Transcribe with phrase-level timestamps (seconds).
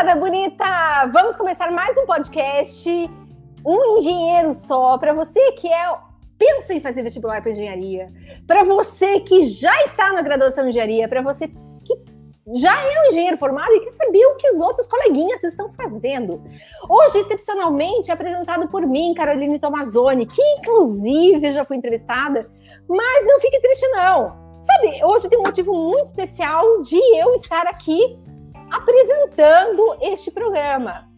[0.00, 1.06] moçada bonita!
[1.12, 2.88] Vamos começar mais um podcast.
[3.66, 5.94] Um engenheiro só, para você que é
[6.38, 8.10] pensa em fazer vestibular para engenharia,
[8.46, 11.94] para você que já está na graduação de engenharia, para você que
[12.54, 16.42] já é um engenheiro formado e quer saber o que os outros coleguinhas estão fazendo.
[16.88, 22.50] Hoje, excepcionalmente, apresentado por mim, Caroline Tomazoni, que inclusive já fui entrevistada,
[22.88, 24.34] mas não fique triste não.
[24.62, 28.18] Sabe, hoje tem um motivo muito especial de eu estar aqui
[28.70, 31.09] apresentando este programa.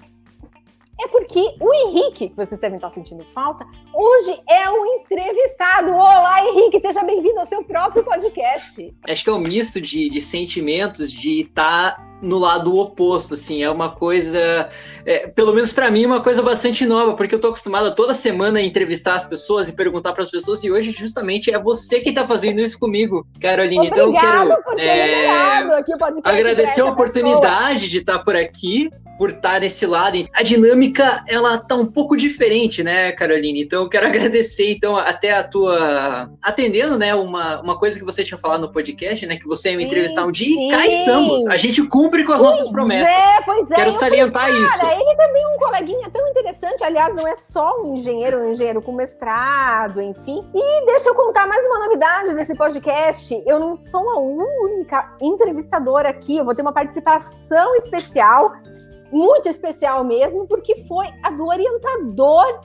[1.03, 5.91] É porque o Henrique, que vocês devem estar sentindo falta, hoje é um entrevistado.
[5.91, 8.95] Olá, Henrique, seja bem-vindo ao seu próprio podcast.
[9.09, 13.65] Acho que é um misto de, de sentimentos de estar tá no lado oposto, assim,
[13.65, 14.69] é uma coisa,
[15.05, 18.61] é, pelo menos para mim, uma coisa bastante nova, porque eu tô acostumada toda semana
[18.61, 22.13] a entrevistar as pessoas e perguntar para as pessoas, e hoje justamente é você que
[22.13, 23.89] tá fazendo isso comigo, Caroline.
[23.89, 27.91] Obrigado então eu quero é, o agradecer a oportunidade pessoa.
[27.91, 28.89] de estar por aqui
[29.23, 30.19] por estar nesse lado.
[30.35, 33.63] A dinâmica, ela tá um pouco diferente, né, Caroline?
[33.63, 36.29] Então, eu quero agradecer, então, até a tua...
[36.43, 39.77] Atendendo, né, uma, uma coisa que você tinha falado no podcast, né, que você ia
[39.77, 40.67] me entrevistar um dia sim.
[40.67, 41.47] e cá estamos.
[41.47, 43.15] A gente cumpre com as pois nossas promessas.
[43.15, 43.75] É, pois é.
[43.77, 44.81] Quero salientar falei, isso.
[44.81, 46.83] Cara, ele também é um coleguinha tão interessante.
[46.83, 50.45] Aliás, não é só um engenheiro, um engenheiro com mestrado, enfim.
[50.53, 53.41] E deixa eu contar mais uma novidade desse podcast.
[53.47, 56.39] Eu não sou a única entrevistadora aqui.
[56.39, 58.53] Eu vou ter uma participação especial
[59.13, 62.61] muito especial mesmo, porque foi a do orientador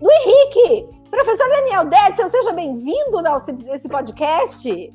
[0.00, 0.88] do Henrique.
[1.10, 3.44] Professor Daniel Detzel, seja bem-vindo a
[3.74, 4.94] esse podcast.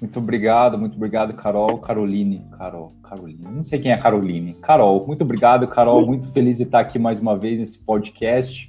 [0.00, 4.54] Muito obrigado, muito obrigado, Carol, Caroline, Carol, Caroline, não sei quem é Caroline.
[4.54, 8.68] Carol, muito obrigado, Carol, muito feliz de estar aqui mais uma vez nesse podcast.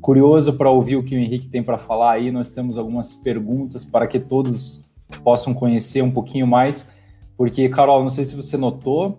[0.00, 2.30] Curioso para ouvir o que o Henrique tem para falar aí.
[2.30, 4.86] Nós temos algumas perguntas para que todos
[5.24, 6.88] possam conhecer um pouquinho mais,
[7.36, 9.18] porque, Carol, não sei se você notou,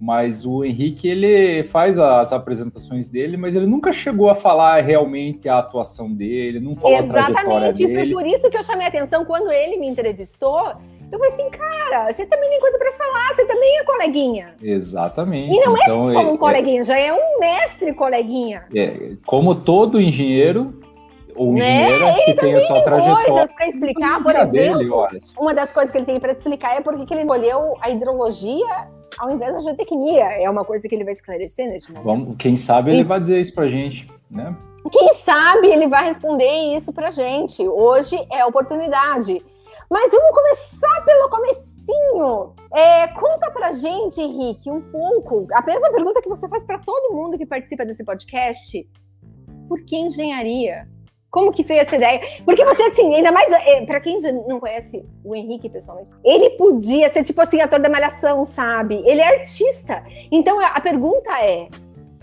[0.00, 5.46] mas o Henrique, ele faz as apresentações dele, mas ele nunca chegou a falar realmente
[5.46, 7.84] a atuação dele, não falou Exatamente, a trajetória dele.
[7.84, 10.72] Exatamente, foi por isso que eu chamei a atenção quando ele me entrevistou.
[11.12, 14.54] Eu falei assim, cara, você também tem coisa para falar, você também é coleguinha.
[14.62, 15.54] Exatamente.
[15.54, 18.64] E não é então, é só um coleguinha, é, já é um mestre coleguinha.
[18.74, 20.80] É, como todo engenheiro,
[21.36, 21.58] ou né?
[21.58, 23.26] engenheira que tem a sua trajetória.
[23.26, 25.08] coisas para explicar, por exemplo.
[25.08, 28.88] Dele, uma das coisas que ele tem para explicar é porque ele escolheu a hidrologia
[29.18, 30.24] ao invés da geotecnia.
[30.42, 32.04] É uma coisa que ele vai esclarecer neste momento.
[32.04, 33.04] Vamos, quem sabe ele e...
[33.04, 34.56] vai dizer isso pra gente, né?
[34.90, 37.66] Quem sabe ele vai responder isso pra gente.
[37.68, 39.44] Hoje é a oportunidade.
[39.90, 42.54] Mas vamos começar pelo comecinho.
[42.72, 47.14] É, conta pra gente, Henrique, um pouco, a mesma pergunta que você faz para todo
[47.14, 48.88] mundo que participa desse podcast.
[49.68, 50.88] Por que engenharia?
[51.30, 52.20] Como que veio essa ideia?
[52.44, 54.18] Porque você, assim, ainda mais, é, para quem
[54.48, 58.96] não conhece o Henrique pessoalmente, ele podia ser tipo assim, ator da malhação, sabe?
[59.06, 60.04] Ele é artista.
[60.30, 61.68] Então a pergunta é: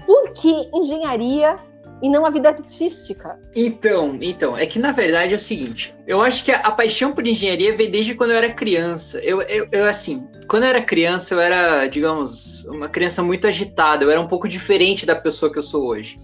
[0.06, 1.58] por que engenharia
[2.02, 3.40] e não a vida artística?
[3.56, 7.14] Então, então, é que na verdade é o seguinte: eu acho que a, a paixão
[7.14, 9.20] por engenharia veio desde quando eu era criança.
[9.20, 14.04] Eu, eu, eu, assim, quando eu era criança, eu era, digamos, uma criança muito agitada,
[14.04, 16.20] eu era um pouco diferente da pessoa que eu sou hoje.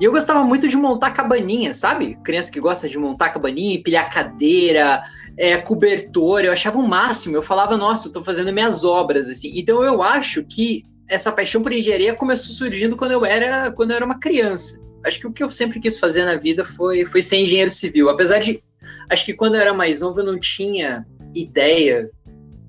[0.00, 2.18] E eu gostava muito de montar cabaninha, sabe?
[2.24, 5.02] Criança que gosta de montar cabaninha, empilhar cadeira,
[5.36, 7.36] é, cobertor, eu achava o máximo.
[7.36, 9.52] Eu falava, nossa, eu tô fazendo minhas obras, assim.
[9.54, 13.96] Então eu acho que essa paixão por engenharia começou surgindo quando eu era, quando eu
[13.96, 14.82] era uma criança.
[15.06, 18.08] Acho que o que eu sempre quis fazer na vida foi, foi ser engenheiro civil.
[18.08, 18.62] Apesar de.
[19.08, 22.10] Acho que quando eu era mais novo eu não tinha ideia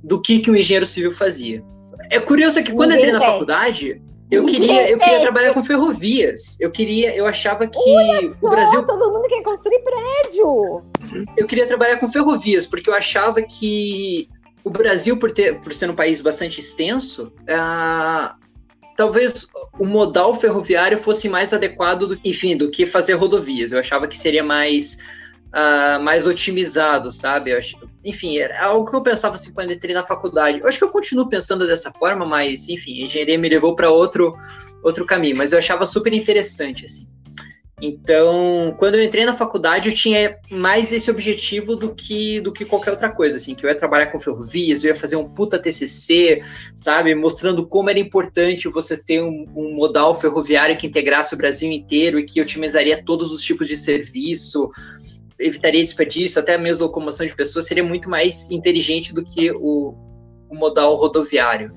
[0.04, 1.64] do que, que um engenheiro civil fazia.
[2.12, 4.02] É curioso que quando eu entrei na faculdade,
[4.36, 6.60] eu queria, eu queria trabalhar com ferrovias.
[6.60, 8.84] Eu queria, eu achava que só, o Brasil.
[8.84, 10.84] Todo mundo quer construir prédio.
[11.38, 14.30] Eu queria trabalhar com ferrovias, porque eu achava que
[14.64, 18.36] o Brasil, por, ter, por ser um país bastante extenso, uh,
[18.98, 19.48] talvez
[19.80, 23.72] o modal ferroviário fosse mais adequado do, enfim, do que fazer rodovias.
[23.72, 24.98] Eu achava que seria mais
[25.56, 27.52] uh, mais otimizado, sabe?
[27.52, 30.60] Eu acho, enfim, era algo que eu pensava assim quando entrei na faculdade.
[30.60, 33.90] Eu acho que eu continuo pensando dessa forma, mas enfim, a engenharia me levou para
[33.90, 34.36] outro
[34.84, 37.08] outro caminho, mas eu achava super interessante assim.
[37.82, 42.64] Então, quando eu entrei na faculdade, eu tinha mais esse objetivo do que do que
[42.64, 45.60] qualquer outra coisa, assim, que eu ia trabalhar com ferrovias, eu ia fazer um puta
[45.60, 46.42] TCC,
[46.74, 51.70] sabe, mostrando como era importante você ter um, um modal ferroviário que integrasse o Brasil
[51.70, 54.72] inteiro e que otimizaria todos os tipos de serviço,
[55.40, 59.94] evitaria desperdício, até mesmo locomoção de pessoas, seria muito mais inteligente do que o,
[60.50, 61.76] o modal rodoviário,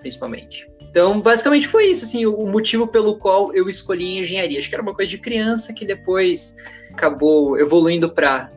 [0.00, 0.68] principalmente.
[0.90, 4.58] Então, basicamente foi isso, assim, o motivo pelo qual eu escolhi engenharia.
[4.58, 6.56] Acho que era uma coisa de criança que depois
[6.92, 8.50] acabou evoluindo para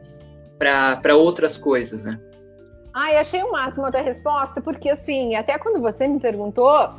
[1.16, 2.20] outras coisas, né?
[2.92, 6.90] Ai, achei o máximo a tua resposta, porque assim, até quando você me perguntou,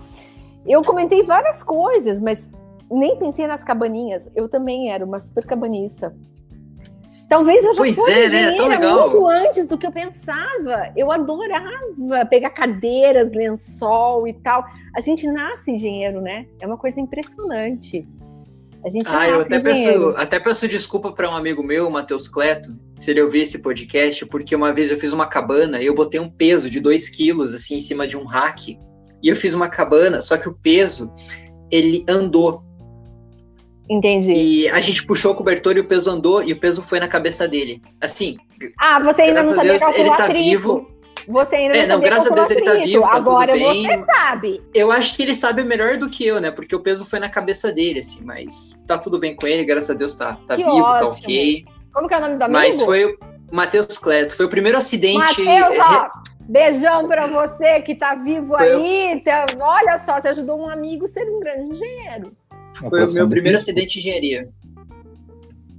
[0.66, 2.50] Eu comentei várias coisas, mas
[2.90, 4.28] nem pensei nas cabaninhas.
[4.34, 6.16] Eu também era uma super cabanista.
[7.28, 8.42] Talvez eu já Pois fosse é, né?
[8.42, 9.10] Engenheira legal.
[9.10, 10.92] muito antes do que eu pensava.
[10.96, 14.64] Eu adorava pegar cadeiras, lençol e tal.
[14.94, 16.46] A gente nasce engenheiro, né?
[16.60, 18.06] É uma coisa impressionante.
[18.84, 20.06] A gente Ah, eu nasce até engenheiro.
[20.08, 22.68] peço, até peço desculpa para um amigo meu, o Matheus Cleto,
[22.98, 26.20] se ele ouvir esse podcast, porque uma vez eu fiz uma cabana e eu botei
[26.20, 28.78] um peso de 2 quilos assim em cima de um rack.
[29.22, 31.10] E eu fiz uma cabana, só que o peso
[31.70, 32.62] ele andou.
[33.88, 34.32] Entendi.
[34.32, 37.08] E a gente puxou o cobertor e o peso andou e o peso foi na
[37.08, 37.82] cabeça dele.
[38.00, 38.36] Assim,
[38.80, 40.90] Ah, você ainda não sabia Deus calcular ele tá vivo.
[41.28, 43.82] Você ainda É, não não, graças a Deus ele tá vivo, tá tudo Agora bem.
[43.86, 44.62] você sabe.
[44.74, 46.50] Eu acho que ele sabe melhor do que eu, né?
[46.50, 49.90] Porque o peso foi na cabeça dele, assim, mas tá tudo bem com ele, graças
[49.90, 51.22] a Deus tá, tá Que vivo, tá ótimo.
[51.22, 51.64] ok.
[51.92, 52.52] Como que é o nome do amigo?
[52.58, 53.18] Mas foi o
[53.50, 55.18] Matheus Cleto, foi o primeiro acidente.
[55.18, 56.08] Matheus, é, ó,
[56.40, 59.22] beijão pra você que tá vivo Foi aí.
[59.24, 62.32] Tá- olha só, você ajudou um amigo a ser um grande engenheiro.
[62.80, 63.70] Uma Foi o meu primeiro risco.
[63.70, 64.48] acidente de engenharia.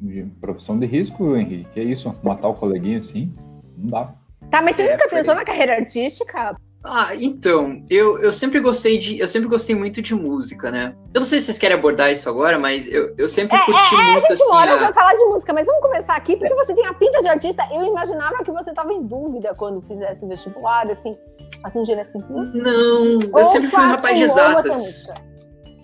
[0.01, 1.68] De profissão de risco, Henrique.
[1.74, 2.13] Que é isso?
[2.24, 3.33] Matar o coleguinha assim?
[3.77, 4.13] Não dá.
[4.51, 6.56] Tá, mas você É, nunca foi- pensou na carreira artística?
[6.88, 9.19] Ah, então, eu, eu sempre gostei de.
[9.19, 10.94] Eu sempre gostei muito de música, né?
[11.15, 13.95] Eu não sei se vocês querem abordar isso agora, mas eu, eu sempre É, curti
[13.95, 14.53] é, é, muito a gente assim.
[14.56, 17.21] olha a- pra falar de música, mas vamos começar aqui, porque você tem a pinta
[17.24, 17.63] de artista.
[17.74, 21.18] Eu imaginava que você tava em dúvida quando fizesse vestibular, assim,
[21.63, 22.19] assim, de assim.
[22.30, 25.13] Não, eu ou sempre fui um rapaz de exatas.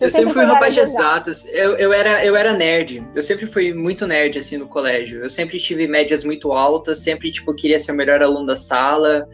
[0.01, 1.45] Você Eu sempre fui um rapaz de exatas.
[1.53, 3.05] Eu, eu, era, eu era nerd.
[3.13, 5.21] Eu sempre fui muito nerd, assim, no colégio.
[5.21, 9.29] Eu sempre tive médias muito altas, sempre, tipo, queria ser o melhor aluno da sala.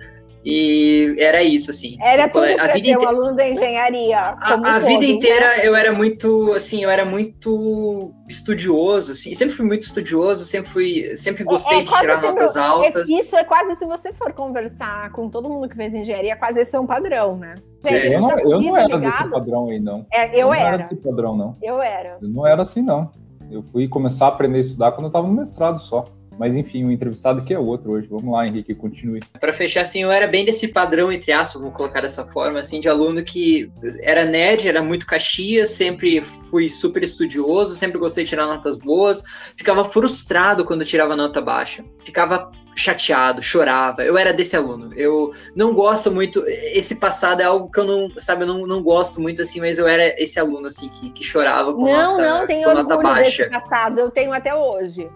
[0.50, 1.98] E era isso, assim.
[2.02, 4.18] Era tudo a vida ser um aluno da engenharia.
[4.18, 5.08] A, a todo, vida né?
[5.08, 10.72] inteira eu era muito, assim, eu era muito estudioso, assim, sempre fui muito estudioso, sempre
[10.72, 13.10] fui, sempre gostei é de quase tirar sempre- notas altas.
[13.10, 16.62] É, isso é quase, se você for conversar com todo mundo que fez engenharia, quase
[16.62, 17.56] esse é um padrão, né?
[17.86, 19.02] É, eu, não, eu não muito era ligado.
[19.02, 20.06] desse padrão aí, não.
[20.14, 21.58] É, eu não era, desse padrão, não.
[21.62, 22.20] eu era.
[22.22, 23.12] Eu não era assim, não.
[23.52, 26.06] Eu fui começar a aprender a estudar quando eu tava no mestrado só.
[26.38, 28.08] Mas enfim, o entrevistado que é outro hoje.
[28.10, 29.20] Vamos lá, Henrique, continue.
[29.40, 32.80] Pra fechar, assim, eu era bem desse padrão, entre aspas, vou colocar dessa forma, assim,
[32.80, 38.30] de aluno que era nerd, era muito caxias, sempre fui super estudioso, sempre gostei de
[38.30, 39.24] tirar notas boas,
[39.56, 44.04] ficava frustrado quando tirava nota baixa, ficava chateado, chorava.
[44.04, 44.94] Eu era desse aluno.
[44.94, 48.84] Eu não gosto muito, esse passado é algo que eu não, sabe, eu não, não
[48.84, 52.22] gosto muito, assim, mas eu era esse aluno, assim, que, que chorava com Não, nota,
[52.22, 53.48] não, tem com nota orgulho baixa.
[53.48, 54.00] desse passado.
[54.00, 55.10] Eu tenho até hoje.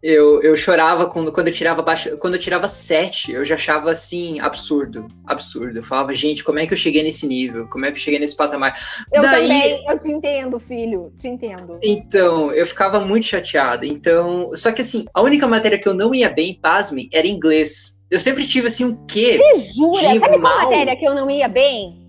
[0.00, 3.90] Eu, eu chorava quando, quando eu tirava baixa, quando eu tirava sete, eu já achava
[3.90, 5.80] assim absurdo, absurdo.
[5.80, 7.66] Eu falava, gente, como é que eu cheguei nesse nível?
[7.68, 8.78] Como é que eu cheguei nesse patamar?
[9.12, 11.80] Eu Daí- também, eu te entendo, filho, te entendo.
[11.82, 13.84] Então, eu ficava muito chateado.
[13.84, 17.98] Então, só que assim, a única matéria que eu não ia bem, pasmem, era inglês.
[18.08, 19.36] Eu sempre tive assim um quê?
[19.36, 19.98] Você jura?
[20.12, 20.62] De Sabe qual mal?
[20.70, 22.06] matéria que eu não ia bem?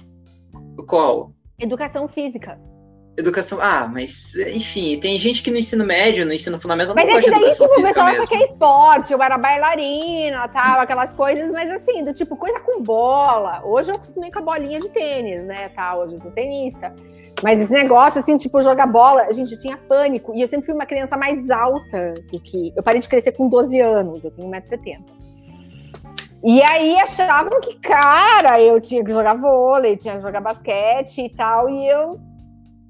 [0.87, 1.33] Qual?
[1.59, 2.57] Educação física.
[3.19, 3.59] Educação.
[3.61, 7.21] Ah, mas enfim, tem gente que no ensino médio, no ensino fundamental Mas não é
[7.21, 8.27] que daí, tipo, o pessoal acha mesmo.
[8.27, 12.81] que é esporte, eu era bailarina, tal, aquelas coisas, mas assim, do tipo, coisa com
[12.81, 13.61] bola.
[13.65, 16.95] Hoje eu acostumei com a bolinha de tênis, né, tal, hoje eu sou tenista.
[17.43, 20.33] Mas esse negócio, assim, tipo, jogar bola, gente, eu tinha pânico.
[20.35, 22.73] E eu sempre fui uma criança mais alta do que...
[22.75, 25.19] Eu parei de crescer com 12 anos, eu tenho 1,70m.
[26.43, 31.29] E aí achavam que, cara, eu tinha que jogar vôlei, tinha que jogar basquete e
[31.29, 32.19] tal, e eu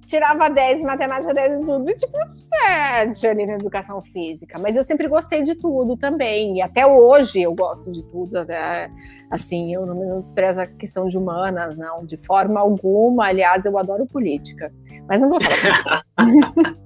[0.10, 2.18] tirava 10 em matemática, 10 em tudo, e tipo,
[2.66, 4.58] 7 ali na educação física.
[4.60, 8.38] Mas eu sempre gostei de tudo também, e até hoje eu gosto de tudo.
[8.38, 8.90] Até,
[9.30, 13.28] assim, eu não menosprezo a questão de humanas, não, de forma alguma.
[13.28, 14.74] Aliás, eu adoro política.
[15.08, 16.04] Mas não vou falar.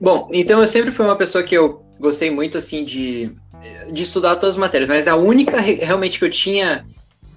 [0.00, 3.34] Bom, então eu sempre fui uma pessoa que eu gostei muito, assim, de,
[3.92, 6.84] de estudar todas as matérias, mas a única re- realmente que eu tinha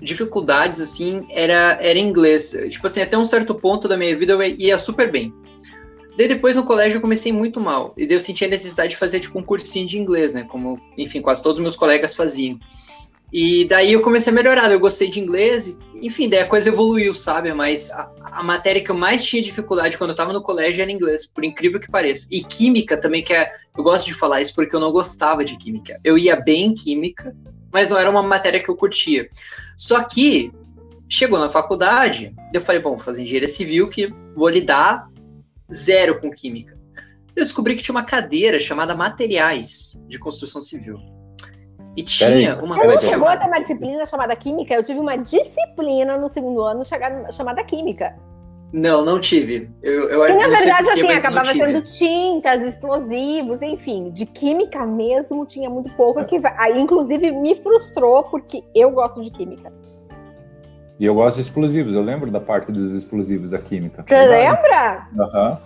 [0.05, 2.55] dificuldades, assim, era, era inglês.
[2.69, 5.33] Tipo assim, até um certo ponto da minha vida eu ia super bem.
[6.17, 7.93] Daí depois no colégio eu comecei muito mal.
[7.97, 10.43] E daí eu senti a necessidade de fazer, tipo, um cursinho de inglês, né?
[10.43, 12.57] Como, enfim, quase todos os meus colegas faziam.
[13.33, 17.13] E daí eu comecei a melhorar, eu gostei de inglês, enfim, daí a coisa evoluiu,
[17.13, 17.51] sabe?
[17.53, 20.91] Mas a, a matéria que eu mais tinha dificuldade quando eu tava no colégio era
[20.91, 22.27] inglês, por incrível que pareça.
[22.31, 23.51] E química também, que é.
[23.77, 25.99] Eu gosto de falar isso porque eu não gostava de química.
[26.01, 27.35] Eu ia bem em química,
[27.75, 29.29] mas não era uma matéria que eu curtia.
[29.75, 30.49] Só que
[31.09, 35.09] chegou na faculdade, eu falei, bom, vou fazer engenharia civil que vou lidar
[35.69, 36.73] zero com química.
[37.35, 40.97] Eu descobri que tinha uma cadeira chamada Materiais de Construção Civil.
[41.97, 43.41] E tinha Peraí, uma Eu Peraí, não coisa chegou a chamada.
[43.41, 46.81] ter uma disciplina chamada química, eu tive uma disciplina no segundo ano
[47.33, 48.15] chamada química.
[48.75, 49.69] Não, não tive.
[49.81, 54.25] Eu, eu Que na não sei verdade, assim, não acabava sendo tintas, explosivos, enfim, de
[54.25, 59.71] química mesmo tinha muito pouco que aí, inclusive me frustrou porque eu gosto de química.
[60.99, 64.03] E eu gosto de explosivos, eu lembro da parte dos explosivos da química.
[64.05, 65.07] Você lembra?
[65.17, 65.61] Aham.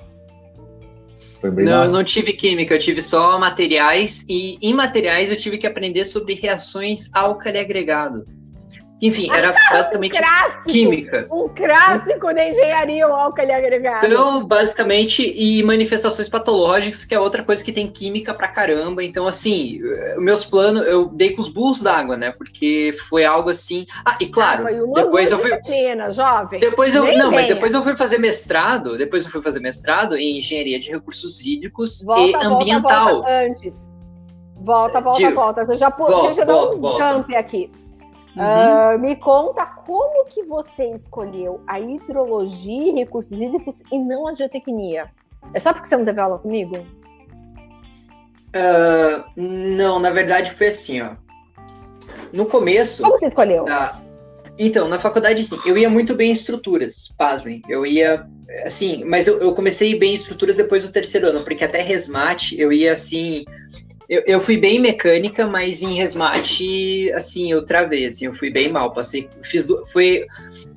[1.43, 1.53] Uhum.
[1.63, 5.65] Não, eu não tive química, eu tive só materiais, e em materiais eu tive que
[5.65, 8.27] aprender sobre reações álcali agregado.
[9.01, 11.27] Enfim, era basicamente um clássico, química.
[11.31, 14.05] Um clássico da engenharia, o álcali agregado.
[14.05, 19.01] Então, basicamente, e manifestações patológicas, que é outra coisa que tem química pra caramba.
[19.01, 19.79] Então, assim,
[20.17, 22.31] meus planos, eu dei com os burros d'água, né?
[22.31, 23.85] Porque foi algo assim.
[24.05, 25.49] Ah, e claro, ah, depois eu fui.
[25.49, 26.59] Disciplina, jovem.
[26.59, 27.03] Depois eu.
[27.03, 27.41] Nem não, venha.
[27.41, 28.97] mas depois eu fui fazer mestrado.
[28.97, 33.13] Depois eu fui fazer mestrado em engenharia de recursos hídricos volta, e ambiental.
[33.13, 33.89] Volta, antes.
[34.57, 35.65] Volta, volta, volta.
[35.65, 37.13] Você já, volta, você já deu um volta.
[37.13, 37.71] jump aqui.
[38.39, 38.95] Uhum.
[38.95, 44.33] Uh, me conta como que você escolheu a hidrologia e recursos hídricos e não a
[44.33, 45.11] geotecnia.
[45.53, 46.77] É só porque você não teve aula comigo?
[48.55, 51.15] Uh, não, na verdade foi assim, ó.
[52.31, 53.03] No começo.
[53.03, 53.65] Como você escolheu?
[53.65, 53.99] Da...
[54.57, 57.61] Então, na faculdade, sim, eu ia muito bem em estruturas, pasmem.
[57.67, 58.25] Eu ia,
[58.65, 62.59] assim, mas eu, eu comecei bem em estruturas depois do terceiro ano, porque até resmate
[62.59, 63.43] eu ia, assim,
[64.09, 68.67] eu, eu fui bem mecânica, mas em resmate, assim, eu travei, assim, eu fui bem
[68.67, 68.91] mal.
[68.91, 70.25] Passei, fiz, foi,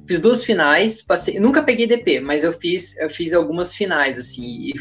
[0.07, 4.73] fiz duas finais, passei, nunca peguei DP, mas eu fiz, eu fiz algumas finais, assim,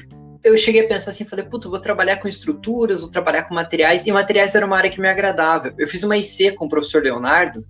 [0.43, 4.05] eu cheguei a pensar assim, falei, puto, vou trabalhar com estruturas, vou trabalhar com materiais,
[4.05, 5.73] e materiais era uma área que me agradava.
[5.77, 7.65] Eu fiz uma IC com o professor Leonardo,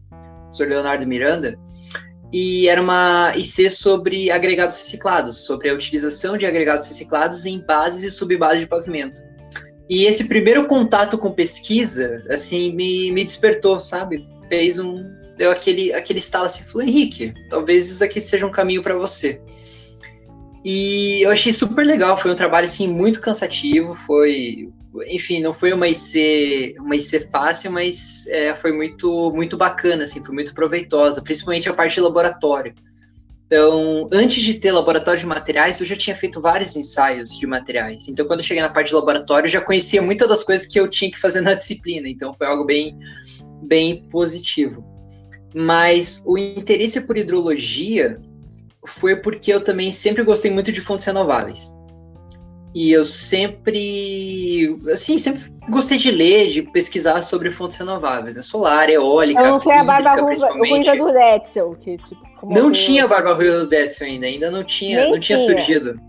[0.46, 1.60] professor Leonardo Miranda,
[2.34, 8.04] e era uma IC sobre agregados reciclados, sobre a utilização de agregados reciclados em bases
[8.04, 9.22] e subbases de pavimento.
[9.92, 14.26] E esse primeiro contato com pesquisa, assim, me, me despertou, sabe?
[14.48, 15.04] Fez um.
[15.36, 19.42] Deu aquele, aquele estalo assim, falou, Henrique, talvez isso aqui seja um caminho para você.
[20.64, 24.70] E eu achei super legal, foi um trabalho, assim, muito cansativo, foi.
[25.08, 30.24] Enfim, não foi uma IC, uma IC fácil, mas é, foi muito, muito bacana, assim,
[30.24, 32.74] foi muito proveitosa, principalmente a parte de laboratório.
[33.52, 38.08] Então, antes de ter laboratório de materiais, eu já tinha feito vários ensaios de materiais.
[38.08, 40.80] Então, quando eu cheguei na parte de laboratório, eu já conhecia muitas das coisas que
[40.80, 42.08] eu tinha que fazer na disciplina.
[42.08, 42.98] Então, foi algo bem,
[43.62, 44.86] bem positivo.
[45.54, 48.22] Mas o interesse por hidrologia
[48.88, 51.78] foi porque eu também sempre gostei muito de fontes renováveis.
[52.74, 58.42] E eu sempre, assim, sempre gostei de ler, de pesquisar sobre fontes renováveis, né?
[58.42, 62.22] Solar, eólica, Eu não sei a barba ruiva do Detzel, que tipo...
[62.44, 66.00] Não tinha barba ruiva do Detzel ainda, ainda não tinha, não tinha, tinha, surgido.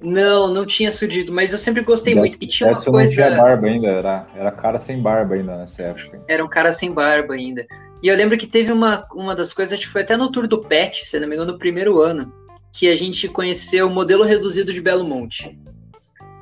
[0.00, 2.38] Não, não tinha surgido, mas eu sempre gostei muito.
[2.40, 3.20] E tinha uma coisa...
[3.20, 6.20] não tinha barba ainda, era, era cara sem barba ainda nessa época.
[6.28, 7.66] Era um cara sem barba ainda.
[8.00, 10.46] E eu lembro que teve uma, uma das coisas, acho que foi até no tour
[10.46, 12.32] do PET, se não me engano, no primeiro ano,
[12.72, 15.58] que a gente conheceu o modelo reduzido de Belo Monte.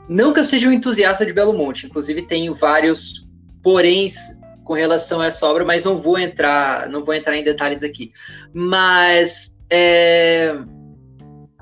[0.09, 3.29] Não que eu seja um entusiasta de Belo Monte, inclusive tenho vários
[3.63, 4.17] poréns
[4.65, 8.13] com relação a essa obra, mas não vou entrar, não vou entrar em detalhes aqui.
[8.53, 10.55] Mas é,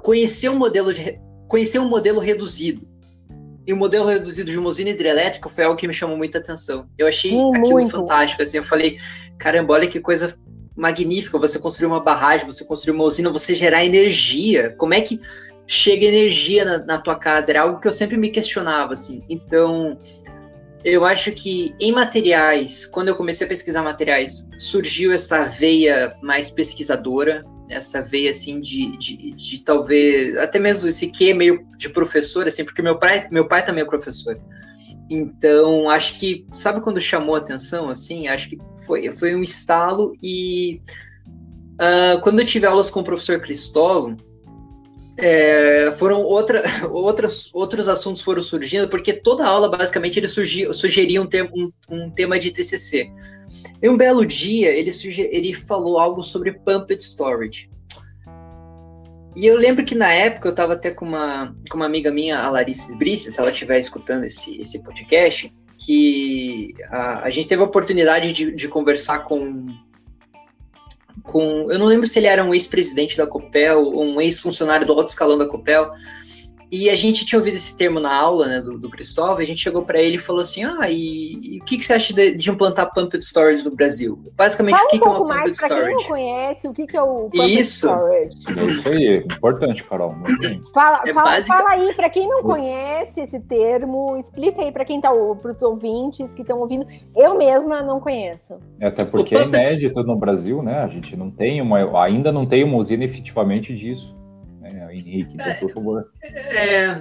[0.03, 2.87] conhecer um modelo de, conhecer um modelo reduzido
[3.67, 6.87] e o modelo reduzido de uma usina hidrelétrica foi algo que me chamou muita atenção.
[6.99, 7.91] Eu achei Sim, aquilo muito.
[7.91, 8.99] fantástico, assim, eu falei,
[9.39, 10.37] caramba, olha que coisa
[10.77, 15.21] magnífica, você construir uma barragem, você construir uma usina, você gerar energia, como é que
[15.67, 19.23] chega energia na, na, tua casa, era algo que eu sempre me questionava, assim.
[19.29, 19.99] Então,
[20.85, 26.51] eu acho que em materiais, quando eu comecei a pesquisar materiais, surgiu essa veia mais
[26.51, 32.47] pesquisadora, essa veia, assim, de, de, de talvez, até mesmo esse que meio de professor,
[32.47, 34.39] assim, porque meu pai, meu pai também é professor.
[35.09, 38.29] Então, acho que, sabe quando chamou a atenção, assim?
[38.29, 40.83] Acho que foi, foi um estalo e...
[41.75, 44.17] Uh, quando eu tive aulas com o professor Cristóvão,
[45.17, 51.21] é, foram outra, outras, outros assuntos foram surgindo, porque toda aula, basicamente, ele surgia, sugeria
[51.23, 53.11] um, te, um, um, tema de TCC.
[53.83, 54.91] E um belo dia, ele,
[55.31, 57.71] ele falou algo sobre pumped storage.
[59.37, 62.39] E eu lembro que na época eu estava até com uma, com uma amiga minha,
[62.39, 67.61] a Larissa Brista, se ela estiver escutando esse, esse podcast, que a, a gente teve
[67.61, 69.67] a oportunidade de, de conversar com
[71.25, 71.71] com.
[71.73, 75.09] Eu não lembro se ele era um ex-presidente da Copel ou um ex-funcionário do alto
[75.09, 75.91] escalão da Copel.
[76.75, 79.61] E a gente tinha ouvido esse termo na aula né, do, do Cristóvão, a gente
[79.61, 82.37] chegou para ele e falou assim: Ah, e, e o que, que você acha de,
[82.37, 84.19] de, implantar pumped storage no Brasil?
[84.37, 85.85] Basicamente, Fala o que, um que é uma pumped mais, storage?
[85.85, 87.87] Quem não conhece, o que, que é o pumped Isso.
[87.87, 88.37] storage?
[88.69, 90.17] Isso aí, importante, Carol.
[90.75, 91.57] Fala, é fala, basic...
[91.57, 95.63] fala, aí, para quem não conhece esse termo, explica aí para quem está para os
[95.63, 96.87] ouvintes que estão ouvindo.
[97.15, 98.55] Eu mesma não conheço.
[98.81, 100.83] É, até porque é inédito no Brasil, né?
[100.83, 104.24] A gente não tem uma, ainda não tem uma usina efetivamente disso.
[104.73, 104.95] Né?
[104.95, 106.05] Henrique, então, por favor.
[106.23, 107.01] É,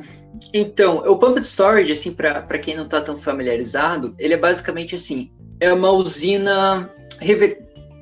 [0.53, 5.31] então, o Pumped Storage, assim, para quem não está tão familiarizado, ele é basicamente assim,
[5.59, 6.89] é uma usina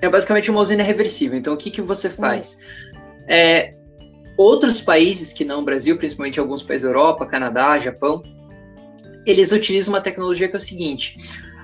[0.02, 1.38] é basicamente uma usina reversível.
[1.38, 2.60] Então, o que, que você faz?
[3.28, 3.76] É,
[4.36, 8.24] outros países que não o Brasil, principalmente alguns países da Europa, Canadá, Japão,
[9.26, 11.18] eles utilizam uma tecnologia que é o seguinte: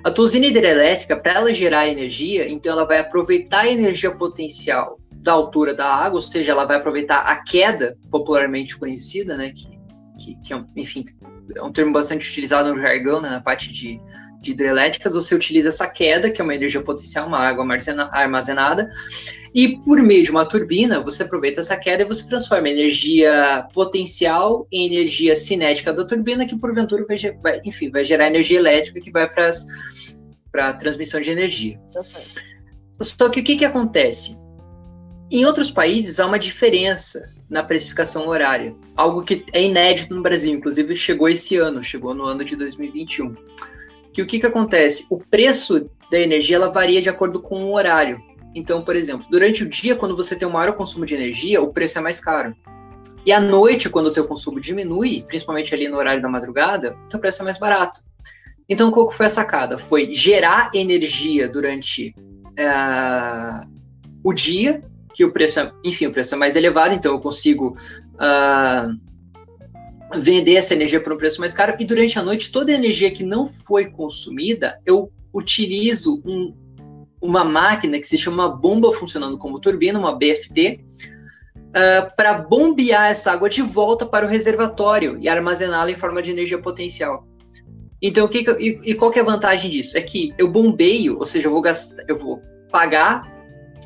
[0.03, 4.99] a tua usina hidrelétrica, para ela gerar energia, então ela vai aproveitar a energia potencial
[5.27, 9.69] da altura da água, ou seja, ela vai aproveitar a queda, popularmente conhecida, né, que,
[10.17, 11.03] que, que é, enfim,
[11.53, 13.99] é um termo bastante utilizado no jargão, né, na parte de,
[14.39, 17.67] de hidrelétricas, você utiliza essa queda, que é uma energia potencial, uma água
[18.13, 18.89] armazenada,
[19.53, 23.67] e por meio de uma turbina, você aproveita essa queda e você transforma a energia
[23.73, 29.01] potencial em energia cinética da turbina, que porventura vai, vai enfim, vai gerar energia elétrica
[29.01, 31.77] que vai para a transmissão de energia.
[33.01, 34.46] Só que o que, que acontece?
[35.29, 40.53] Em outros países há uma diferença na precificação horária, algo que é inédito no Brasil,
[40.53, 43.35] inclusive chegou esse ano, chegou no ano de 2021.
[44.13, 45.05] Que o que, que acontece?
[45.09, 48.21] O preço da energia ela varia de acordo com o horário.
[48.55, 51.71] Então, por exemplo, durante o dia, quando você tem um maior consumo de energia, o
[51.71, 52.55] preço é mais caro.
[53.25, 57.09] E à noite, quando o teu consumo diminui, principalmente ali no horário da madrugada, o
[57.09, 58.01] teu preço é mais barato.
[58.69, 59.77] Então, qual foi a sacada?
[59.77, 62.15] Foi gerar energia durante
[62.57, 63.69] uh,
[64.23, 64.83] o dia,
[65.17, 67.75] que o preço, é, enfim, o preço é mais elevado, então eu consigo
[68.13, 68.95] uh,
[70.19, 73.09] vender essa energia por um preço mais caro, e durante a noite, toda a energia
[73.09, 76.55] que não foi consumida, eu utilizo um
[77.19, 83.09] uma máquina que se chama bomba funcionando como turbina, uma BFT, uh, ah, para bombear
[83.09, 87.27] essa água de volta para o reservatório e armazená-la em forma de energia potencial.
[87.99, 89.97] Então, o que, que e, e, qual que é a vantagem disso?
[89.97, 92.39] É que eu bombeio, ou seja, eu vou gastar, eu vou
[92.71, 93.35] pagar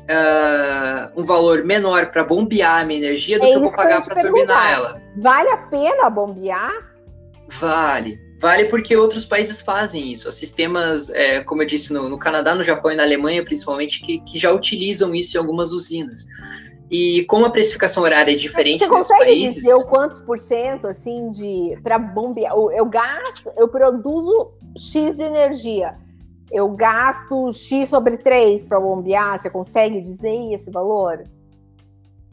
[0.02, 4.04] uh, um valor menor para bombear a minha energia do é que eu vou pagar
[4.04, 5.02] para turbinar ela.
[5.16, 6.72] Vale a pena bombear?
[7.48, 8.18] Vale.
[8.40, 10.28] Vale porque outros países fazem isso.
[10.28, 14.02] Os sistemas, é, como eu disse, no, no, Canadá, no Japão e na Alemanha, principalmente,
[14.02, 16.26] que, que, já utilizam isso em algumas usinas.
[16.90, 19.56] E como a precificação horária é diferente Você consegue países...
[19.56, 21.78] dizer o quantos por cento, assim, de...
[21.84, 22.52] para bombear...
[22.52, 25.94] Eu gasto, eu produzo X de energia.
[26.52, 29.40] Eu gasto X sobre 3 para bombear.
[29.40, 31.24] Você consegue dizer esse valor?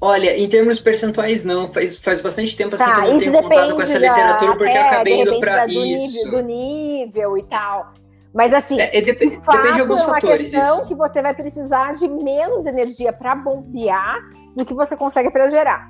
[0.01, 1.67] Olha, em termos percentuais, não.
[1.67, 4.71] Faz, faz bastante tempo assim tá, que eu não tenho contato com essa literatura, porque
[4.71, 6.25] é, acabei indo para isso.
[6.25, 7.93] Nível, do nível e tal.
[8.33, 10.51] Mas assim, é, é, dep de fato, depende de alguns é uma fatores.
[10.51, 10.87] questão isso.
[10.87, 14.19] que você vai precisar de menos energia para bombear
[14.55, 15.89] do que você consegue para gerar.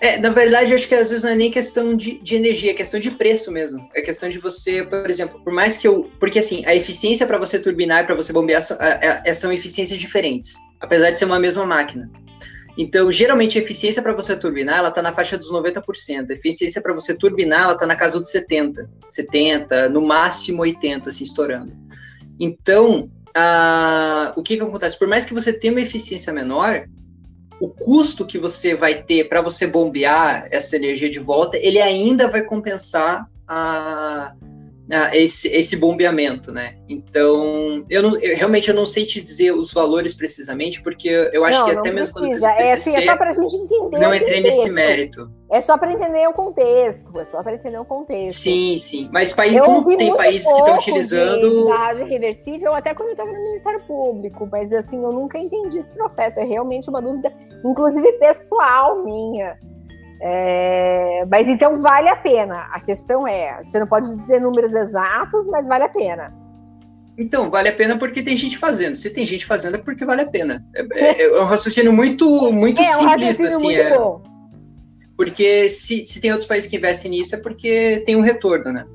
[0.00, 2.70] É, na verdade, eu acho que às vezes não é nem questão de, de energia,
[2.70, 3.86] é questão de preço mesmo.
[3.94, 6.10] É questão de você, por exemplo, por mais que eu.
[6.18, 9.52] Porque assim, a eficiência para você turbinar e para você bombear são, é, é, são
[9.52, 12.10] eficiências diferentes, apesar de ser uma mesma máquina.
[12.78, 16.30] Então, geralmente, a eficiência para você turbinar, ela está na faixa dos 90%.
[16.30, 18.88] A eficiência para você turbinar, ela está na casa dos 70%.
[19.10, 21.76] 70%, no máximo 80%, assim, estourando.
[22.38, 23.10] Então,
[24.34, 24.98] o que, que acontece?
[24.98, 26.86] Por mais que você tenha uma eficiência menor,
[27.60, 32.26] o custo que você vai ter para você bombear essa energia de volta, ele ainda
[32.26, 34.34] vai compensar a,
[34.92, 36.76] ah, esse, esse bombeamento, né?
[36.88, 41.44] Então, eu, não, eu, realmente eu não sei te dizer os valores precisamente, porque eu
[41.44, 43.30] acho não, que até mesmo quando eu fiz o TCC, é, assim, é só para
[43.30, 43.98] a gente entender.
[43.98, 45.30] Não entrei nesse mérito.
[45.50, 48.36] É só para entender o contexto, é só para entender o contexto.
[48.36, 49.08] Sim, sim.
[49.12, 49.56] Mas país,
[49.96, 51.70] tem países que estão utilizando.
[51.96, 55.92] De reversível, até quando eu estava no Ministério Público, mas assim, eu nunca entendi esse
[55.92, 56.38] processo.
[56.38, 57.32] É realmente uma dúvida,
[57.64, 59.58] inclusive pessoal minha.
[60.22, 62.68] É, mas então vale a pena.
[62.70, 66.32] A questão é, você não pode dizer números exatos, mas vale a pena.
[67.16, 68.96] Então, vale a pena porque tem gente fazendo.
[68.96, 70.64] Se tem gente fazendo, é porque vale a pena.
[70.74, 73.64] É, é, é um raciocínio muito, muito é, simplista, um assim.
[73.64, 74.22] Muito é, bom.
[75.16, 78.86] Porque se, se tem outros países que investem nisso, é porque tem um retorno, né?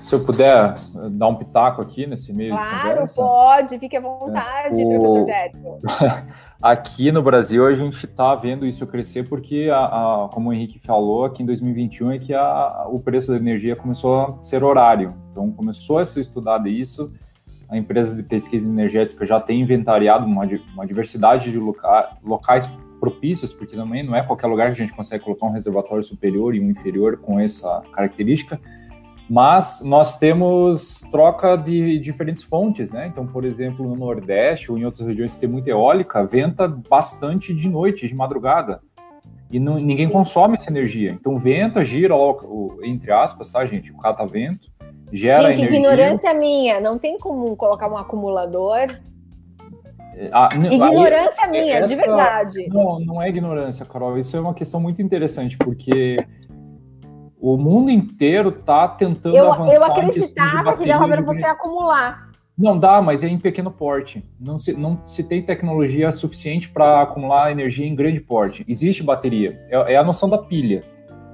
[0.00, 0.74] Se eu puder
[1.12, 5.00] dar um pitaco aqui nesse meio claro, pode, fique à vontade, é, o...
[5.00, 5.80] professor Décio.
[6.64, 10.78] aqui no Brasil a gente está vendo isso crescer porque, a, a, como o Henrique
[10.78, 15.14] falou, aqui em 2021 é que a, o preço da energia começou a ser horário.
[15.30, 17.12] Então começou a ser estudado isso.
[17.68, 22.66] A empresa de pesquisa energética já tem inventariado uma, uma diversidade de loca, locais
[22.98, 26.54] propícios, porque também não é qualquer lugar que a gente consegue colocar um reservatório superior
[26.54, 28.58] e um inferior com essa característica
[29.28, 33.06] mas nós temos troca de diferentes fontes, né?
[33.06, 37.54] Então, por exemplo, no Nordeste ou em outras regiões que tem muita eólica, venta bastante
[37.54, 38.80] de noite, de madrugada.
[39.50, 41.12] E não, ninguém consome essa energia.
[41.12, 42.14] Então, venta, gira,
[42.82, 43.92] entre aspas, tá, gente?
[43.92, 44.68] O catavento,
[45.12, 45.78] gera gente, energia.
[45.78, 48.88] ignorância minha, não tem como colocar um acumulador
[50.32, 52.68] ah, ignorância aí, minha, essa, de verdade.
[52.68, 54.18] Não, não é ignorância, Carol.
[54.18, 56.16] Isso é uma questão muito interessante, porque
[57.44, 59.74] o mundo inteiro está tentando eu, avançar.
[59.74, 62.30] Eu acreditava que dava para você acumular.
[62.56, 64.24] Não dá, mas é em pequeno porte.
[64.40, 68.64] Não se, não se tem tecnologia suficiente para acumular energia em grande porte.
[68.66, 70.84] Existe bateria, é, é a noção da pilha.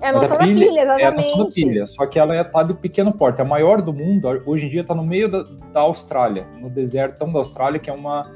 [0.03, 1.03] É a noção a pilha, da pilha, exatamente.
[1.03, 3.41] É a noção da pilha, só que ela é tá de pequeno porte.
[3.41, 7.31] A maior do mundo, hoje em dia, está no meio da, da Austrália, no desertão
[7.33, 8.29] da Austrália, que é uma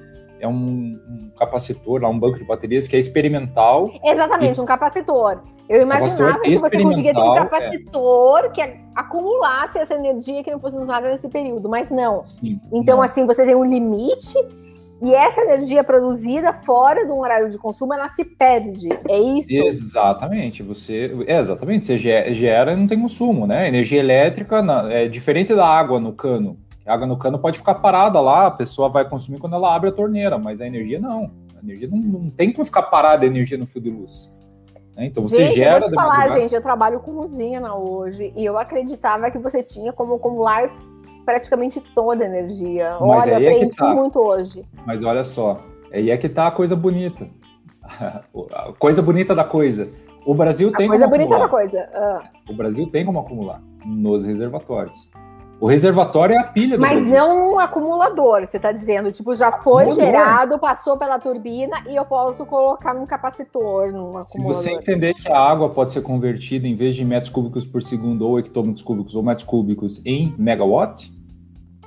[0.44, 3.90] é um, um, capacitor, lá, um banco de baterias que é experimental.
[4.04, 4.60] Exatamente, e...
[4.60, 5.40] um capacitor.
[5.68, 7.38] Eu imaginava que você conseguia ter um é.
[7.38, 8.48] capacitor é.
[8.50, 8.60] que
[8.94, 12.22] acumulasse essa energia que não fosse usada nesse período, mas não.
[12.24, 13.02] Sim, então, não.
[13.02, 14.36] assim, você tem um limite
[15.02, 18.88] e essa energia produzida fora de um horário de consumo, ela se perde.
[19.08, 19.52] É isso?
[19.52, 20.62] Exatamente.
[20.62, 21.84] Você, é, exatamente.
[21.84, 23.68] Você gera e não tem consumo, né?
[23.68, 26.58] Energia elétrica é diferente da água no cano.
[26.86, 29.88] A água no cano pode ficar parada lá, a pessoa vai consumir quando ela abre
[29.88, 31.30] a torneira, mas a energia não.
[31.56, 34.34] A energia não, não tem como ficar parada a energia no fio de luz.
[34.96, 35.06] Né?
[35.06, 35.76] Então você gente, gera.
[35.76, 39.62] Eu vou te falar, gente, eu trabalho com usina hoje e eu acreditava que você
[39.62, 40.70] tinha como acumular
[41.24, 42.96] praticamente toda a energia.
[43.00, 43.94] Mas olha, aí é que tá.
[43.94, 44.64] muito hoje.
[44.86, 45.60] Mas olha só,
[45.92, 47.26] aí é que tá a coisa bonita.
[48.52, 49.88] a coisa bonita da coisa.
[50.26, 51.46] O Brasil tem a coisa como bonita acumular.
[51.46, 51.90] da coisa.
[51.94, 52.22] Ah.
[52.48, 55.10] O Brasil tem como acumular nos reservatórios.
[55.64, 59.10] O reservatório é a pilha do Mas não um acumulador, você está dizendo.
[59.10, 60.12] Tipo, já foi acumulador.
[60.12, 64.22] gerado, passou pela turbina e eu posso colocar num capacitor, num acumulador.
[64.26, 67.82] Se você entender que a água pode ser convertida, em vez de metros cúbicos por
[67.82, 71.10] segundo, ou hectômetros cúbicos, ou metros cúbicos, em megawatt,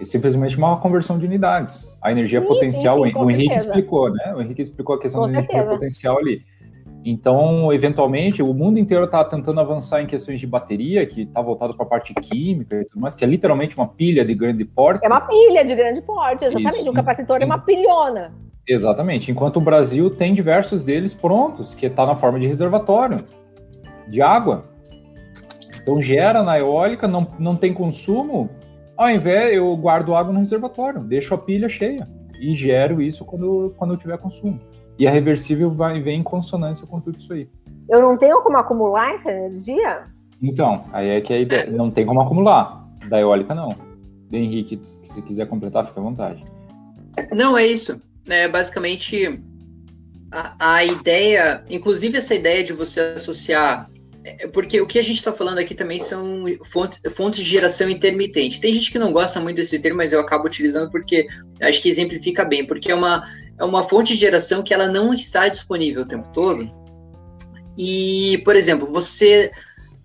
[0.02, 1.88] é simplesmente uma conversão de unidades.
[2.02, 3.68] A energia sim, potencial, sim, sim, o Henrique certeza.
[3.68, 4.34] explicou, né?
[4.36, 5.54] O Henrique explicou a questão com da certeza.
[5.60, 6.42] energia potencial ali.
[7.10, 11.74] Então, eventualmente, o mundo inteiro está tentando avançar em questões de bateria, que está voltado
[11.74, 15.06] para a parte química e tudo mais, que é literalmente uma pilha de grande porte.
[15.06, 16.82] É uma pilha de grande porte, exatamente.
[16.82, 16.89] Isso.
[16.89, 18.34] Um capacitor é uma pilhona.
[18.67, 19.32] Exatamente.
[19.32, 23.24] Enquanto o Brasil tem diversos deles prontos, que está na forma de reservatório
[24.10, 24.65] de água.
[25.82, 28.50] Então, gera na eólica, não, não tem consumo.
[28.98, 32.06] Ao invés, eu guardo água no reservatório, deixo a pilha cheia
[32.41, 34.60] e gero isso quando, quando eu tiver consumo.
[34.98, 37.48] E a reversível vai vem em consonância com tudo isso aí.
[37.90, 40.06] Eu não tenho como acumular essa energia?
[40.42, 42.84] Então, aí é que a ideia, não tem como acumular.
[43.08, 43.70] Da eólica, não.
[44.32, 46.44] Henrique, se quiser completar, fica à vontade.
[47.32, 48.02] Não, é isso.
[48.28, 49.40] É basicamente
[50.32, 53.90] a, a ideia, inclusive essa ideia de você associar
[54.28, 57.90] é, porque o que a gente está falando aqui também são fontes, fontes de geração
[57.90, 58.60] intermitente.
[58.60, 61.26] Tem gente que não gosta muito desse termo, mas eu acabo utilizando porque
[61.62, 63.24] acho que exemplifica bem, porque é uma,
[63.60, 66.67] é uma fonte de geração que ela não está disponível o tempo todo.
[67.78, 69.52] E, por exemplo, você,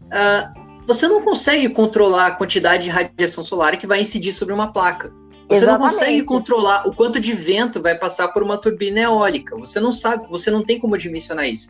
[0.04, 4.72] uh, você não consegue controlar a quantidade de radiação solar que vai incidir sobre uma
[4.72, 5.12] placa.
[5.48, 5.80] Você Exatamente.
[5.80, 9.56] não consegue controlar o quanto de vento vai passar por uma turbina eólica.
[9.58, 11.68] Você não sabe, você não tem como dimensionar isso.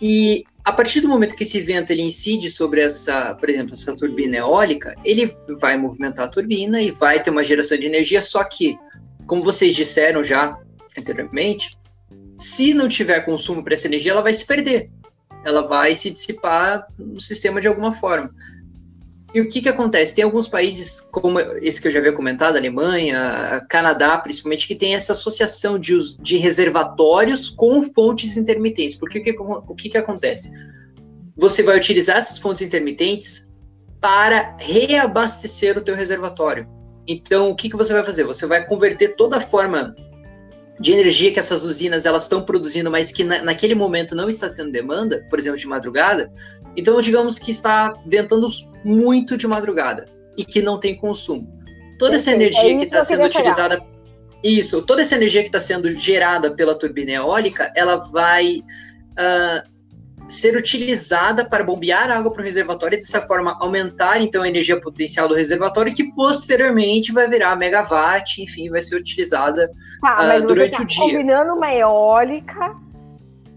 [0.00, 3.94] E a partir do momento que esse vento ele incide sobre essa, por exemplo, essa
[3.94, 8.42] turbina eólica, ele vai movimentar a turbina e vai ter uma geração de energia, só
[8.44, 8.76] que,
[9.26, 10.58] como vocês disseram já
[11.00, 11.78] anteriormente,
[12.38, 14.90] se não tiver consumo para essa energia, ela vai se perder.
[15.44, 18.30] Ela vai se dissipar no sistema de alguma forma.
[19.34, 20.14] E o que, que acontece?
[20.14, 24.94] Tem alguns países, como esse que eu já havia comentado, Alemanha, Canadá, principalmente, que tem
[24.94, 28.96] essa associação de, de reservatórios com fontes intermitentes.
[28.96, 30.50] Porque o que, o que, que acontece?
[31.36, 33.50] Você vai utilizar essas fontes intermitentes
[34.00, 36.66] para reabastecer o teu reservatório.
[37.06, 38.24] Então, o que, que você vai fazer?
[38.24, 39.94] Você vai converter toda a forma
[40.78, 44.48] de energia que essas usinas elas estão produzindo, mas que na, naquele momento não está
[44.50, 46.30] tendo demanda, por exemplo, de madrugada.
[46.76, 48.48] Então, digamos que está ventando
[48.84, 51.50] muito de madrugada e que não tem consumo.
[51.98, 53.90] Toda essa energia é que está sendo utilizada, chegar.
[54.44, 59.75] isso, toda essa energia que está sendo gerada pela turbina eólica, ela vai uh,
[60.28, 64.80] ser utilizada para bombear água para o reservatório e dessa forma aumentar então a energia
[64.80, 70.76] potencial do reservatório que posteriormente vai virar megawatt, enfim, vai ser utilizada tá, uh, durante
[70.76, 71.00] tá o dia.
[71.00, 72.74] Combinando uma eólica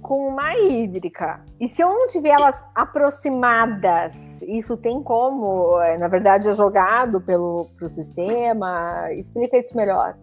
[0.02, 1.42] com uma hídrica.
[1.60, 5.80] E se eu não tiver elas aproximadas, isso tem como?
[5.82, 9.12] É, na verdade, é jogado pelo pro sistema?
[9.12, 10.16] Explica isso melhor.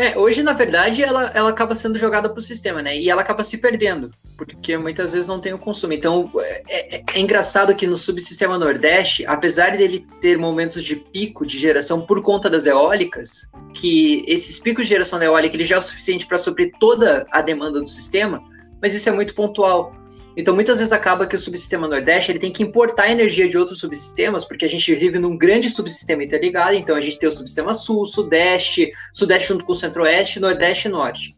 [0.00, 2.96] É, hoje, na verdade, ela, ela acaba sendo jogada para o sistema, né?
[2.96, 5.92] E ela acaba se perdendo, porque muitas vezes não tem o consumo.
[5.92, 11.44] Então, é, é, é, engraçado que no subsistema Nordeste, apesar dele ter momentos de pico
[11.44, 15.76] de geração por conta das eólicas, que esses picos de geração da eólica ele já
[15.76, 18.42] é o suficiente para suprir toda a demanda do sistema,
[18.80, 19.92] mas isso é muito pontual.
[20.40, 23.78] Então, muitas vezes acaba que o subsistema Nordeste ele tem que importar energia de outros
[23.78, 26.74] subsistemas, porque a gente vive num grande subsistema interligado.
[26.74, 30.90] Então, a gente tem o subsistema Sul, Sudeste, Sudeste junto com o Centro-Oeste, Nordeste e
[30.90, 31.36] Norte.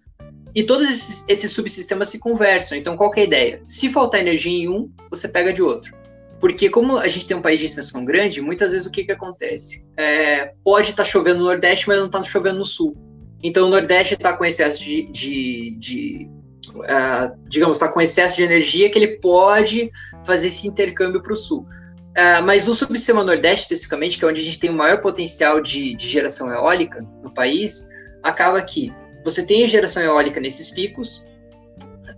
[0.55, 2.79] E todos esses, esses, subsistemas se conversam.
[2.79, 3.63] Então, qual é a ideia?
[3.67, 5.97] Se faltar energia em um, você pega de outro.
[6.39, 9.13] Porque como a gente tem um país de extensão grande, muitas vezes o que, que
[9.13, 9.85] acontece?
[9.97, 12.97] É, pode estar tá chovendo no Nordeste, mas não está chovendo no Sul.
[13.43, 16.31] Então o Nordeste está com excesso de, de, de
[16.75, 19.91] uh, digamos, está com excesso de energia que ele pode
[20.25, 21.61] fazer esse intercâmbio para o Sul.
[21.61, 25.61] Uh, mas o subsistema Nordeste, especificamente, que é onde a gente tem o maior potencial
[25.61, 27.89] de, de geração eólica no país,
[28.23, 28.93] acaba que
[29.25, 31.27] você tem geração eólica nesses picos,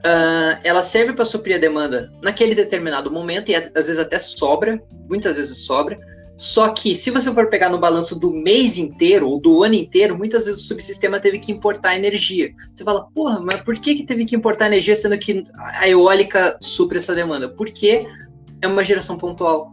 [0.05, 4.83] uh, ela serve para suprir a demanda naquele determinado momento, e às vezes até sobra,
[5.09, 5.99] muitas vezes sobra,
[6.37, 10.17] só que, se você for pegar no balanço do mês inteiro ou do ano inteiro,
[10.17, 12.53] muitas vezes o subsistema teve que importar energia.
[12.75, 16.59] Você fala, porra, mas por que, que teve que importar energia sendo que a eólica
[16.61, 17.49] supre essa demanda?
[17.49, 18.07] Porque
[18.61, 19.73] é uma geração pontual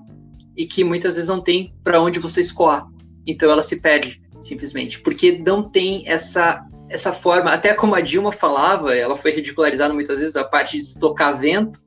[0.55, 2.87] e que muitas vezes não tem para onde você escoar.
[3.25, 4.99] Então ela se perde, simplesmente.
[4.99, 7.51] Porque não tem essa, essa forma.
[7.51, 11.81] Até como a Dilma falava, ela foi ridicularizada muitas vezes, a parte de estocar vento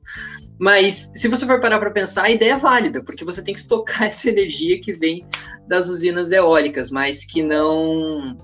[0.59, 3.59] mas se você for parar para pensar, a ideia é válida, porque você tem que
[3.59, 5.25] estocar essa energia que vem
[5.67, 8.37] das usinas eólicas, mas que não.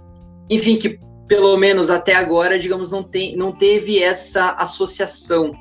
[0.50, 5.54] Enfim, que pelo menos até agora, digamos, não, tem, não teve essa associação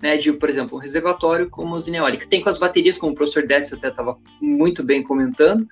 [0.00, 2.28] né, de, por exemplo, um reservatório como usina eólica.
[2.28, 5.66] Tem com as baterias, como o professor Detz até estava muito bem comentando,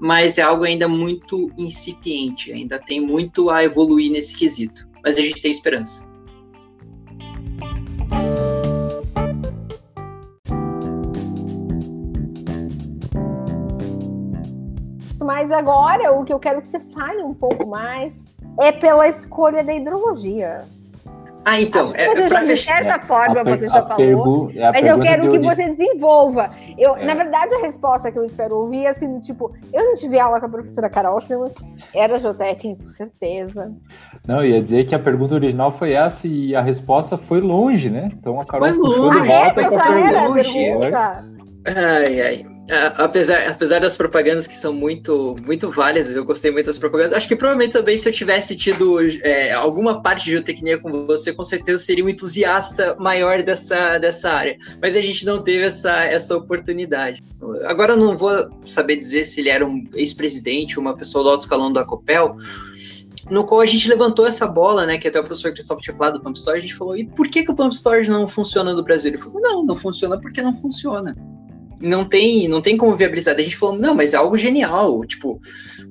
[0.00, 4.88] mas é algo ainda muito incipiente, ainda tem muito a evoluir nesse quesito.
[5.02, 6.10] Mas a gente tem esperança.
[15.24, 18.24] Mas agora o que eu quero que você fale um pouco mais
[18.60, 20.64] é pela escolha da hidrologia.
[21.46, 21.92] Ah, então.
[21.94, 24.50] É, você já, de certa forma, a você já falou.
[24.54, 26.48] É mas eu quero que você desenvolva.
[26.78, 27.04] Eu, é.
[27.04, 30.40] Na verdade, a resposta que eu espero ouvir é assim: tipo, eu não tive aula
[30.40, 31.50] com a professora Carol, senão
[31.94, 33.74] era geotécnico, certeza.
[34.26, 38.10] Não, ia dizer que a pergunta original foi essa e a resposta foi longe, né?
[38.18, 39.20] Então a Carol foi puxou longe.
[39.20, 41.24] de volta com a pergunta.
[41.66, 42.53] Ai, ai.
[42.66, 47.12] É, apesar, apesar das propagandas que são muito, muito válidas, eu gostei muito das propagandas.
[47.12, 51.32] Acho que provavelmente também se eu tivesse tido é, alguma parte de geotecnia com você,
[51.32, 54.56] com certeza eu seria um entusiasta maior dessa, dessa área.
[54.80, 57.22] Mas a gente não teve essa, essa oportunidade.
[57.66, 58.30] Agora eu não vou
[58.64, 62.34] saber dizer se ele era um ex-presidente, uma pessoa do alto escalão da Copel,
[63.30, 66.14] no qual a gente levantou essa bola, né, que até o professor Cristóvão tinha falado
[66.14, 68.72] do Pump Storage, a gente falou, e por que, que o Pump Storage não funciona
[68.72, 69.10] no Brasil?
[69.10, 71.14] Ele falou, não, não funciona porque não funciona
[71.84, 73.36] não tem, não tem como viabilizar.
[73.36, 75.04] A gente falou, não, mas é algo genial.
[75.04, 75.40] Tipo,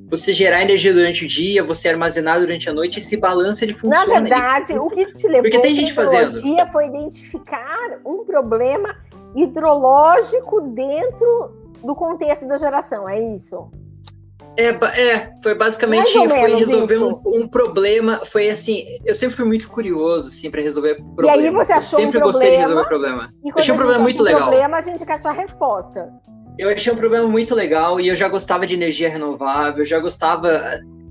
[0.10, 4.06] você gerar energia durante o dia, você armazenar durante a noite, esse balanço ele funciona.
[4.06, 4.79] Na verdade, ele...
[4.79, 6.41] o que te levou Porque tem gente fazendo.
[6.71, 8.95] foi identificar um problema
[9.36, 11.51] hidrológico dentro
[11.84, 13.69] do contexto da geração, é isso?
[14.56, 18.22] É, é, foi basicamente foi resolver um, um, problema.
[18.24, 21.41] Foi assim, eu sempre fui muito curioso, assim, para resolver problema.
[21.41, 23.34] E aí você achou eu sempre um gostei de resolver problema.
[23.43, 24.41] Eu achei um problema muito um legal.
[24.41, 26.13] problema, a gente quer a resposta.
[26.58, 30.00] Eu achei um problema muito legal e eu já gostava de energia renovável, eu já
[30.00, 30.50] gostava.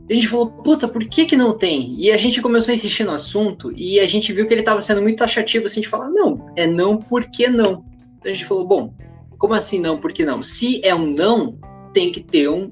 [0.09, 1.97] A gente falou, puta, por que que não tem?
[1.99, 4.81] E a gente começou a insistir no assunto e a gente viu que ele estava
[4.81, 7.85] sendo muito taxativo, assim, de falar, não, é não, por que não?
[8.19, 8.95] Então a gente falou, bom,
[9.37, 10.45] como assim não, por que não?
[10.45, 11.59] Se é um não,
[11.93, 12.71] tem que ter um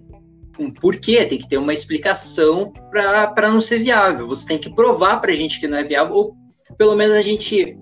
[0.60, 4.28] um porquê, tem que ter uma explicação para não ser viável.
[4.28, 6.36] Você tem que provar para a gente que não é viável, ou
[6.76, 7.76] pelo menos a gente,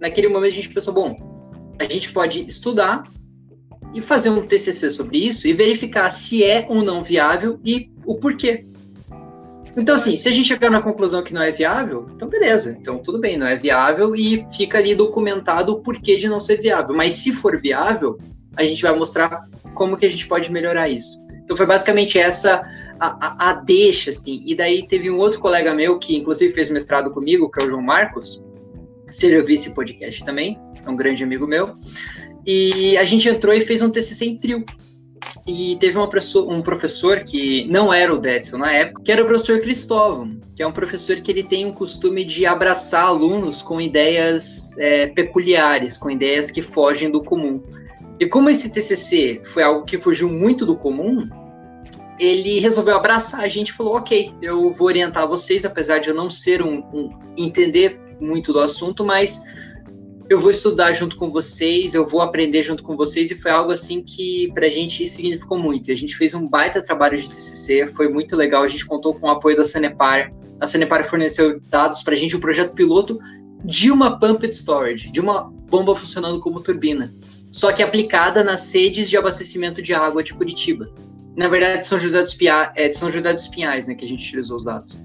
[0.00, 1.16] naquele momento, a gente pensou: bom,
[1.78, 3.04] a gente pode estudar
[3.94, 8.16] e fazer um TCC sobre isso e verificar se é ou não viável e o
[8.16, 8.66] porquê.
[9.76, 12.76] Então, assim, se a gente chegar na conclusão que não é viável, então beleza.
[12.80, 16.60] Então, tudo bem, não é viável e fica ali documentado o porquê de não ser
[16.60, 16.94] viável.
[16.94, 18.18] Mas se for viável,
[18.56, 21.24] a gente vai mostrar como que a gente pode melhorar isso.
[21.44, 22.62] Então foi basicamente essa
[22.98, 24.42] a, a, a, deixa, assim.
[24.46, 27.70] E daí teve um outro colega meu que inclusive fez mestrado comigo, que é o
[27.70, 28.44] João Marcos.
[29.08, 31.74] Se ele ouvir esse podcast também, é um grande amigo meu.
[32.46, 34.64] E a gente entrou e fez um TCC em trio.
[35.46, 36.08] E teve uma,
[36.48, 40.62] um professor que não era o Detson na época, que era o professor Cristóvão, que
[40.62, 45.98] é um professor que ele tem um costume de abraçar alunos com ideias é, peculiares,
[45.98, 47.62] com ideias que fogem do comum.
[48.18, 51.28] E como esse TCC foi algo que fugiu muito do comum,
[52.18, 56.14] ele resolveu abraçar a gente e falou: Ok, eu vou orientar vocês, apesar de eu
[56.14, 59.42] não ser um, um entender muito do assunto, mas
[60.30, 63.72] eu vou estudar junto com vocês, eu vou aprender junto com vocês, e foi algo
[63.72, 65.90] assim que para a gente significou muito.
[65.90, 69.26] A gente fez um baita trabalho de TCC, foi muito legal, a gente contou com
[69.26, 70.32] o apoio da Sanepar.
[70.60, 73.18] A Sanepar forneceu dados para a gente, um projeto piloto
[73.64, 77.12] de uma pumped storage, de uma bomba funcionando como turbina
[77.54, 80.90] só que aplicada nas sedes de abastecimento de água de Curitiba.
[81.36, 84.08] Na verdade, São José dos, Pia, é, de São José dos Pinhais, né, que a
[84.08, 85.00] gente utilizou os dados.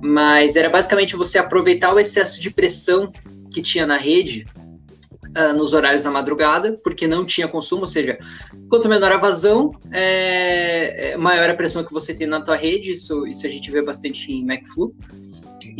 [0.00, 3.12] Mas era basicamente você aproveitar o excesso de pressão
[3.52, 4.46] que tinha na rede
[5.36, 8.16] uh, nos horários da madrugada, porque não tinha consumo, ou seja,
[8.68, 12.92] quanto menor a vazão, é, é maior a pressão que você tem na tua rede,
[12.92, 14.94] isso, isso a gente vê bastante em MacFlu.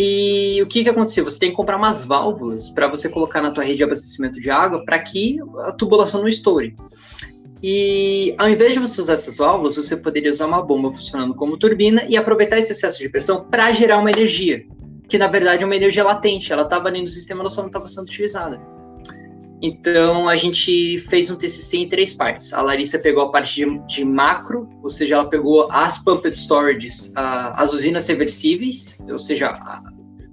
[0.03, 1.23] E o que, que aconteceu?
[1.25, 4.51] Você tem que comprar umas válvulas para você colocar na tua rede de abastecimento de
[4.51, 6.75] água para que a tubulação não estoure.
[7.63, 11.59] E ao invés de você usar essas válvulas, você poderia usar uma bomba funcionando como
[11.59, 14.65] turbina e aproveitar esse excesso de pressão para gerar uma energia,
[15.07, 17.69] que na verdade é uma energia latente, ela estava ali no sistema, ela só não
[17.69, 18.59] estava sendo utilizada.
[19.63, 22.53] Então a gente fez um TCC em três partes.
[22.53, 27.13] A Larissa pegou a parte de, de macro, ou seja, ela pegou as pumped storages,
[27.17, 29.83] as usinas reversíveis, ou seja,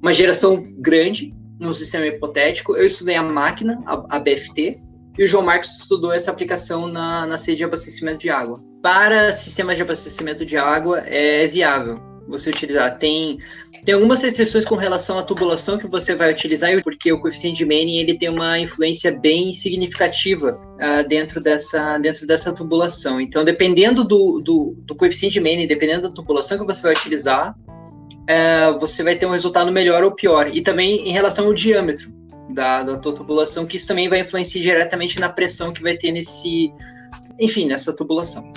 [0.01, 2.75] uma geração grande num sistema hipotético.
[2.75, 4.79] Eu estudei a máquina, a, a BFT,
[5.17, 8.63] e o João Marcos estudou essa aplicação na, na sede de abastecimento de água.
[8.81, 12.97] Para sistemas de abastecimento de água é viável você utilizar.
[12.97, 13.39] Tem,
[13.85, 17.65] tem algumas restrições com relação à tubulação que você vai utilizar, porque o coeficiente de
[17.65, 23.21] Manning ele tem uma influência bem significativa uh, dentro, dessa, dentro dessa tubulação.
[23.21, 27.55] Então, dependendo do, do, do coeficiente de Manning, dependendo da tubulação que você vai utilizar,
[28.27, 30.53] uh, você vai ter um resultado melhor ou pior.
[30.53, 32.11] E também em relação ao diâmetro
[32.53, 36.11] da, da tua tubulação, que isso também vai influenciar diretamente na pressão que vai ter
[36.11, 36.73] nesse,
[37.39, 38.51] enfim, nessa tubulação.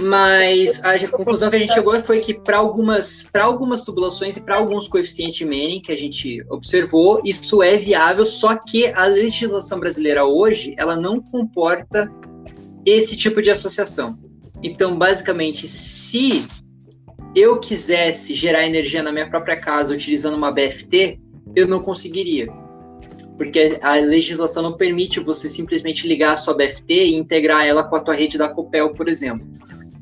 [0.00, 4.56] Mas a conclusão que a gente chegou foi que para algumas, algumas tubulações e para
[4.56, 9.80] alguns coeficientes de Manning que a gente observou, isso é viável, só que a legislação
[9.80, 12.12] brasileira hoje, ela não comporta
[12.86, 14.18] esse tipo de associação.
[14.62, 16.46] Então, basicamente, se
[17.34, 21.20] eu quisesse gerar energia na minha própria casa utilizando uma BFT,
[21.56, 22.48] eu não conseguiria
[23.38, 27.94] porque a legislação não permite você simplesmente ligar a sua BFT e integrar ela com
[27.94, 29.46] a tua rede da Copel, por exemplo.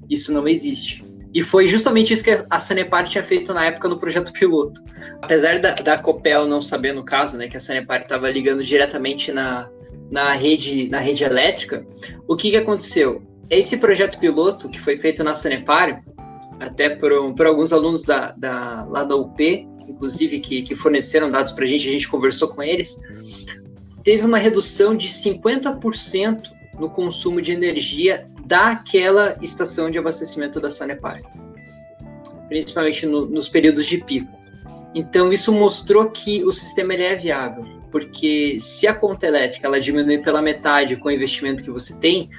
[0.08, 1.04] Isso não existe.
[1.36, 4.82] E foi justamente isso que a Sanepar tinha feito na época no projeto piloto.
[5.20, 9.30] Apesar da, da Copel não saber, no caso, né, que a Sanepar estava ligando diretamente
[9.32, 9.68] na,
[10.10, 11.86] na, rede, na rede elétrica,
[12.26, 13.22] o que, que aconteceu?
[13.50, 16.02] Esse projeto piloto que foi feito na Sanepar,
[16.58, 21.52] até por, por alguns alunos da, da, lá da UP, inclusive, que, que forneceram dados
[21.52, 22.98] para a gente, a gente conversou com eles,
[24.02, 31.20] teve uma redução de 50% no consumo de energia daquela estação de abastecimento da Sanepar,
[32.48, 34.40] principalmente no, nos períodos de pico.
[34.94, 39.80] Então, isso mostrou que o sistema ele é viável, porque se a conta elétrica ela
[39.80, 42.30] diminui pela metade com o investimento que você tem,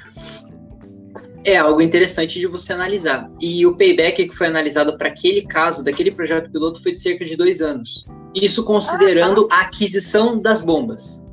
[1.46, 3.30] é algo interessante de você analisar.
[3.40, 7.24] E o payback que foi analisado para aquele caso, daquele projeto piloto, foi de cerca
[7.24, 8.06] de dois anos.
[8.36, 11.26] Isso considerando a aquisição das bombas.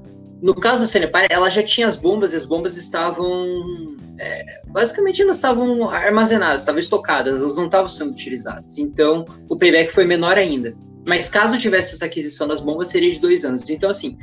[0.45, 3.97] No caso da Cenepar, ela já tinha as bombas e as bombas estavam.
[4.19, 8.77] É, basicamente, elas estavam armazenadas, estavam estocadas, elas não estavam sendo utilizadas.
[8.77, 10.77] Então, o payback foi menor ainda.
[11.03, 13.71] Mas caso tivesse essa aquisição das bombas, seria de dois anos.
[13.71, 14.19] Então, assim,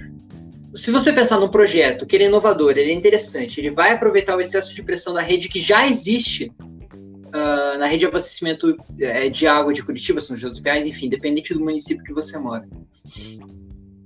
[0.76, 4.38] se você pensar num projeto que ele é inovador, ele é interessante, ele vai aproveitar
[4.38, 9.32] o excesso de pressão da rede que já existe uh, na rede de abastecimento uh,
[9.32, 12.68] de água de Curitiba, São José dos Pinhais, enfim, dependente do município que você mora.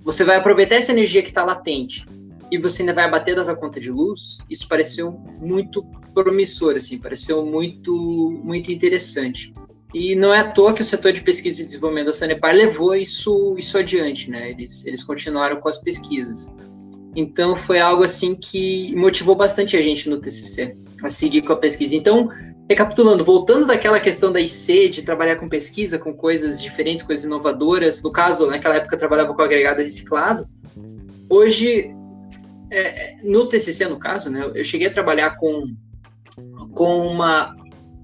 [0.05, 2.05] Você vai aproveitar essa energia que está latente
[2.51, 4.45] e você ainda vai abater da sua conta de luz.
[4.47, 9.51] Isso pareceu muito promissor, assim, pareceu muito, muito interessante.
[9.95, 12.93] E não é à toa que o setor de pesquisa e desenvolvimento da Sanepar levou
[12.93, 14.51] isso, isso adiante, né?
[14.51, 16.55] Eles, eles continuaram com as pesquisas.
[17.15, 21.57] Então foi algo assim que motivou bastante a gente no TCC a seguir com a
[21.57, 21.95] pesquisa.
[21.95, 22.29] Então,
[22.69, 28.01] recapitulando, voltando daquela questão da IC, de trabalhar com pesquisa, com coisas diferentes, coisas inovadoras,
[28.03, 30.47] no caso, naquela época eu trabalhava com agregado reciclado,
[31.29, 31.85] hoje,
[32.71, 35.73] é, no TCC, no caso, né, eu cheguei a trabalhar com,
[36.73, 37.55] com uma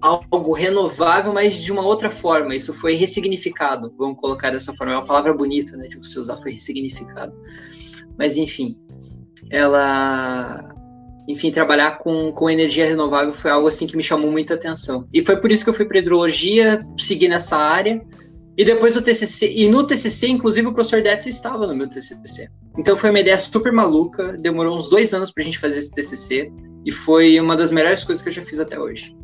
[0.01, 2.55] algo renovável, mas de uma outra forma.
[2.55, 4.93] Isso foi ressignificado, vamos colocar dessa forma.
[4.93, 7.33] É uma palavra bonita, né, de você usar, foi ressignificado.
[8.17, 8.75] Mas, enfim,
[9.49, 10.69] ela...
[11.27, 15.05] Enfim, trabalhar com, com energia renovável foi algo assim que me chamou muita atenção.
[15.13, 18.01] E foi por isso que eu fui para hidrologia, segui nessa área.
[18.57, 22.49] E depois do TCC, e no TCC, inclusive, o professor Detson estava no meu TCC.
[22.77, 25.91] Então foi uma ideia super maluca, demorou uns dois anos para a gente fazer esse
[25.91, 26.51] TCC,
[26.85, 29.15] e foi uma das melhores coisas que eu já fiz até hoje.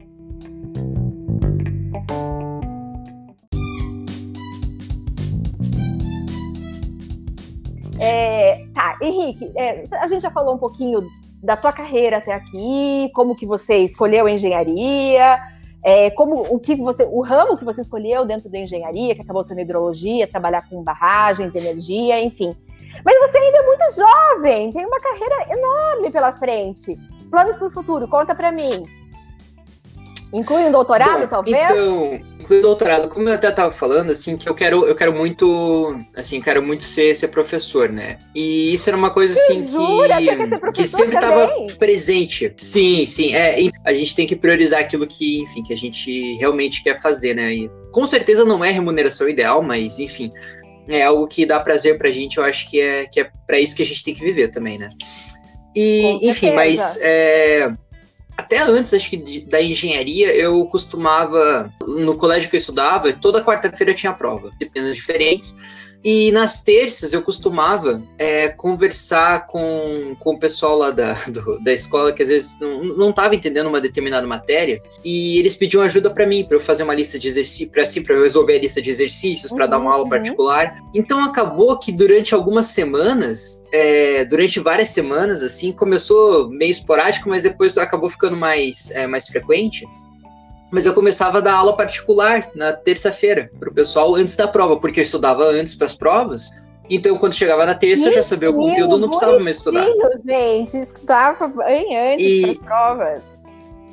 [9.08, 11.06] Henrique, é, a gente já falou um pouquinho
[11.42, 15.40] da tua carreira até aqui, como que você escolheu a engenharia,
[15.84, 19.44] é, como o que você, o ramo que você escolheu dentro da engenharia, que acabou
[19.44, 22.56] sendo hidrologia, trabalhar com barragens, energia, enfim.
[23.06, 26.98] Mas você ainda é muito jovem, tem uma carreira enorme pela frente.
[27.30, 28.86] Planos para o futuro, conta para mim.
[30.34, 31.72] Inclui um doutorado, Bom, talvez?
[31.72, 35.14] Então, concluir o doutorado, como eu até estava falando, assim, que eu quero, eu quero
[35.14, 38.18] muito, assim, quero muito ser, ser professor, né?
[38.36, 41.50] E isso era uma coisa, assim, que, que sempre estava
[41.80, 42.54] presente.
[42.58, 46.84] Sim, sim, é, a gente tem que priorizar aquilo que, enfim, que a gente realmente
[46.84, 47.54] quer fazer, né?
[47.54, 50.32] E, com certeza não é remuneração ideal, mas, enfim,
[50.88, 53.76] é algo que dá prazer pra gente, eu acho que é, que é para isso
[53.76, 54.88] que a gente tem que viver também, né?
[55.76, 57.72] E, enfim, mas é,
[58.38, 63.44] até antes, acho que de, da engenharia, eu costumava, no colégio que eu estudava, toda
[63.44, 65.58] quarta-feira tinha prova, disciplinas diferentes.
[66.10, 71.74] E nas terças eu costumava é, conversar com, com o pessoal lá da, do, da
[71.74, 76.26] escola que às vezes não estava entendendo uma determinada matéria e eles pediam ajuda para
[76.26, 78.82] mim, para eu fazer uma lista de exercícios, para assim, para eu resolver a lista
[78.82, 80.10] de exercícios, para uhum, dar uma aula uhum.
[80.10, 80.78] particular.
[80.96, 87.44] Então acabou que durante algumas semanas, é, durante várias semanas, assim, começou meio esporádico, mas
[87.44, 89.86] depois acabou ficando mais, é, mais frequente
[90.72, 94.78] mas eu começava a dar aula particular na terça-feira para o pessoal antes da prova,
[94.78, 96.52] porque eu estudava antes para as provas.
[96.90, 99.86] Então, quando chegava na terça, eu já sabia o conteúdo, não precisava mais estudar.
[100.26, 102.42] gente, estudava bem antes e...
[102.42, 103.38] para as provas.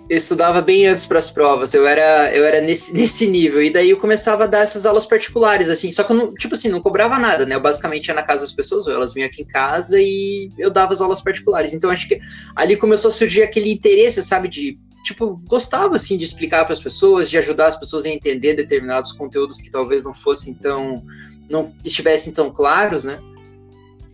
[0.09, 3.63] Eu estudava bem antes para as provas, eu era, eu era nesse, nesse nível.
[3.63, 5.91] E daí eu começava a dar essas aulas particulares, assim.
[5.91, 7.55] Só que eu não, tipo assim, não cobrava nada, né?
[7.55, 10.71] Eu basicamente ia na casa das pessoas, ou elas vinham aqui em casa e eu
[10.71, 11.73] dava as aulas particulares.
[11.73, 12.21] Então acho que
[12.55, 16.81] ali começou a surgir aquele interesse, sabe, de tipo, gostava assim de explicar para as
[16.81, 21.05] pessoas, de ajudar as pessoas a entender determinados conteúdos que talvez não fossem tão
[21.49, 23.21] não estivessem tão claros, né?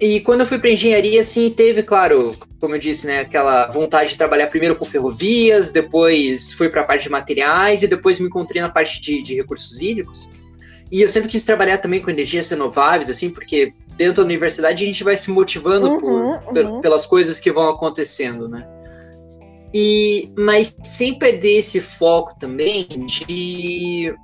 [0.00, 4.10] E quando eu fui para engenharia, assim, teve, claro, como eu disse, né, aquela vontade
[4.10, 8.26] de trabalhar primeiro com ferrovias, depois fui para a parte de materiais e depois me
[8.26, 10.28] encontrei na parte de, de recursos hídricos.
[10.90, 14.86] E eu sempre quis trabalhar também com energias renováveis, assim, porque dentro da universidade a
[14.86, 16.80] gente vai se motivando uhum, por, uhum.
[16.80, 18.66] pelas coisas que vão acontecendo, né?
[19.72, 24.14] E, mas sem perder esse foco também de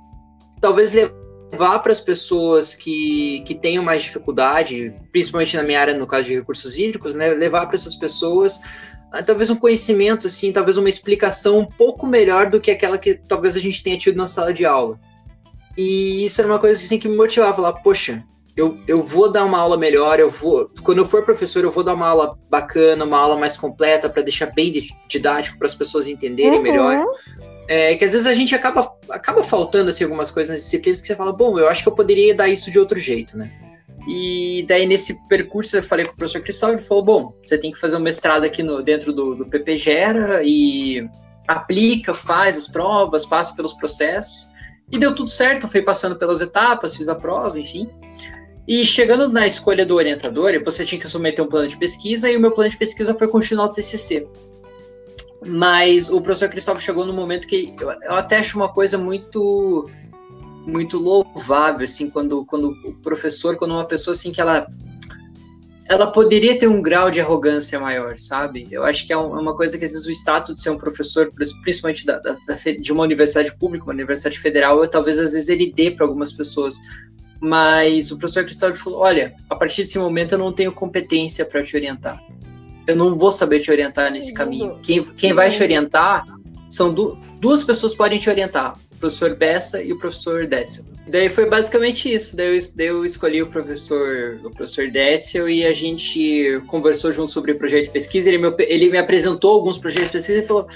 [0.59, 6.05] talvez levar para as pessoas que, que tenham mais dificuldade, principalmente na minha área, no
[6.05, 8.59] caso de recursos hídricos, né, levar para essas pessoas
[9.11, 13.15] ah, talvez um conhecimento, assim, talvez uma explicação um pouco melhor do que aquela que
[13.15, 14.99] talvez a gente tenha tido na sala de aula.
[15.77, 18.23] E isso era uma coisa assim, que me motivava lá, poxa,
[18.57, 20.71] eu, eu vou dar uma aula melhor, eu vou.
[20.81, 24.23] Quando eu for professor, eu vou dar uma aula bacana, uma aula mais completa, para
[24.23, 24.73] deixar bem
[25.07, 26.63] didático para as pessoas entenderem uhum.
[26.63, 27.05] melhor.
[27.67, 31.07] É, que às vezes a gente acaba, acaba faltando assim, algumas coisas nas disciplinas que
[31.07, 33.51] você fala, bom, eu acho que eu poderia dar isso de outro jeito, né?
[34.07, 37.71] E daí nesse percurso eu falei com o professor Cristóvão, ele falou, bom, você tem
[37.71, 41.07] que fazer um mestrado aqui no, dentro do, do PP Gera e
[41.47, 44.49] aplica, faz as provas, passa pelos processos.
[44.89, 47.89] E deu tudo certo, fui passando pelas etapas, fiz a prova, enfim.
[48.67, 52.35] E chegando na escolha do orientador, você tinha que submeter um plano de pesquisa, e
[52.35, 54.27] o meu plano de pesquisa foi continuar o TCC.
[55.45, 59.89] Mas o professor Cristóvão chegou no momento que eu, eu até acho uma coisa muito
[60.65, 64.67] muito louvável, assim, quando, quando o professor, quando uma pessoa, assim, que ela
[65.89, 68.67] ela poderia ter um grau de arrogância maior, sabe?
[68.69, 70.77] Eu acho que é, é uma coisa que às vezes o status de ser um
[70.77, 71.31] professor,
[71.63, 75.71] principalmente da, da, da, de uma universidade pública, uma universidade federal, talvez às vezes ele
[75.71, 76.75] dê para algumas pessoas.
[77.39, 81.63] Mas o professor Cristóvão falou: olha, a partir desse momento eu não tenho competência para
[81.63, 82.21] te orientar.
[82.85, 84.79] Eu não vou saber te orientar nesse caminho.
[84.81, 86.25] Quem, quem vai te orientar
[86.69, 90.85] são du duas pessoas podem te orientar: o professor Bessa e o professor Detzel.
[91.09, 92.35] Daí foi basicamente isso.
[92.35, 97.31] Daí eu, daí eu, escolhi o professor, o professor Detzel e a gente conversou junto
[97.31, 98.27] sobre o projeto de pesquisa.
[98.27, 100.67] Ele me, ele me apresentou alguns projetos de pesquisa e falou: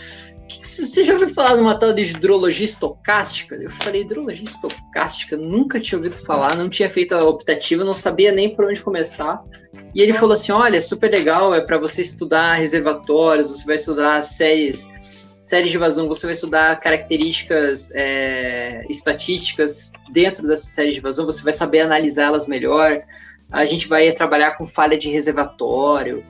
[0.62, 3.56] você já ouviu falar de uma tal de hidrologia estocástica?
[3.56, 5.38] Eu falei, hidrologia estocástica?
[5.38, 9.44] Nunca tinha ouvido falar, não tinha feito a optativa, não sabia nem por onde começar.
[9.96, 13.76] E ele falou assim: olha, é super legal, é para você estudar reservatórios, você vai
[13.76, 14.90] estudar séries,
[15.40, 21.44] séries de vazão, você vai estudar características é, estatísticas dentro dessa série de vazão, você
[21.44, 23.02] vai saber analisá-las melhor.
[23.52, 26.24] A gente vai trabalhar com falha de reservatório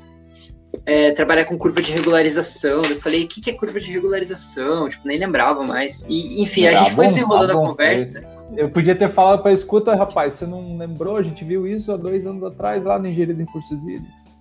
[0.86, 2.82] é, trabalhar com curva de regularização.
[2.84, 4.89] Eu falei, o que, que é curva de regularização?
[4.89, 6.05] Tipo, nem lembrava mais.
[6.09, 8.27] E, enfim, a gente foi desenrolando a conversa.
[8.55, 11.17] Eu podia ter falado para escuta, rapaz, você não lembrou?
[11.17, 14.32] A gente viu isso há dois anos atrás lá no Engenharia de Recursos Hídricos.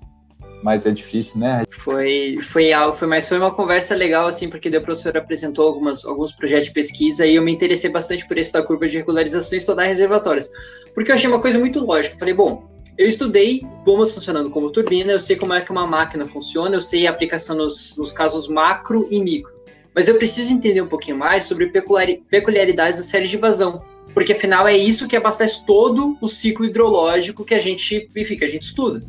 [0.62, 1.62] Mas é difícil, né?
[1.70, 6.04] Foi, foi algo, foi, mas foi uma conversa legal, assim, porque o professor apresentou algumas,
[6.04, 9.56] alguns projetos de pesquisa e eu me interessei bastante por esse da curva de regularização
[9.56, 10.50] e estudar reservatórios.
[10.94, 12.18] Porque eu achei uma coisa muito lógica.
[12.18, 12.68] falei, bom,
[13.00, 16.82] eu estudei bombas funcionando como turbina, eu sei como é que uma máquina funciona, eu
[16.82, 19.54] sei a aplicação nos, nos casos macro e micro.
[19.94, 23.82] Mas eu preciso entender um pouquinho mais sobre peculiaridades da série de vazão,
[24.12, 28.44] porque afinal é isso que abastece todo o ciclo hidrológico que a gente, enfim, que
[28.44, 29.02] a gente estuda.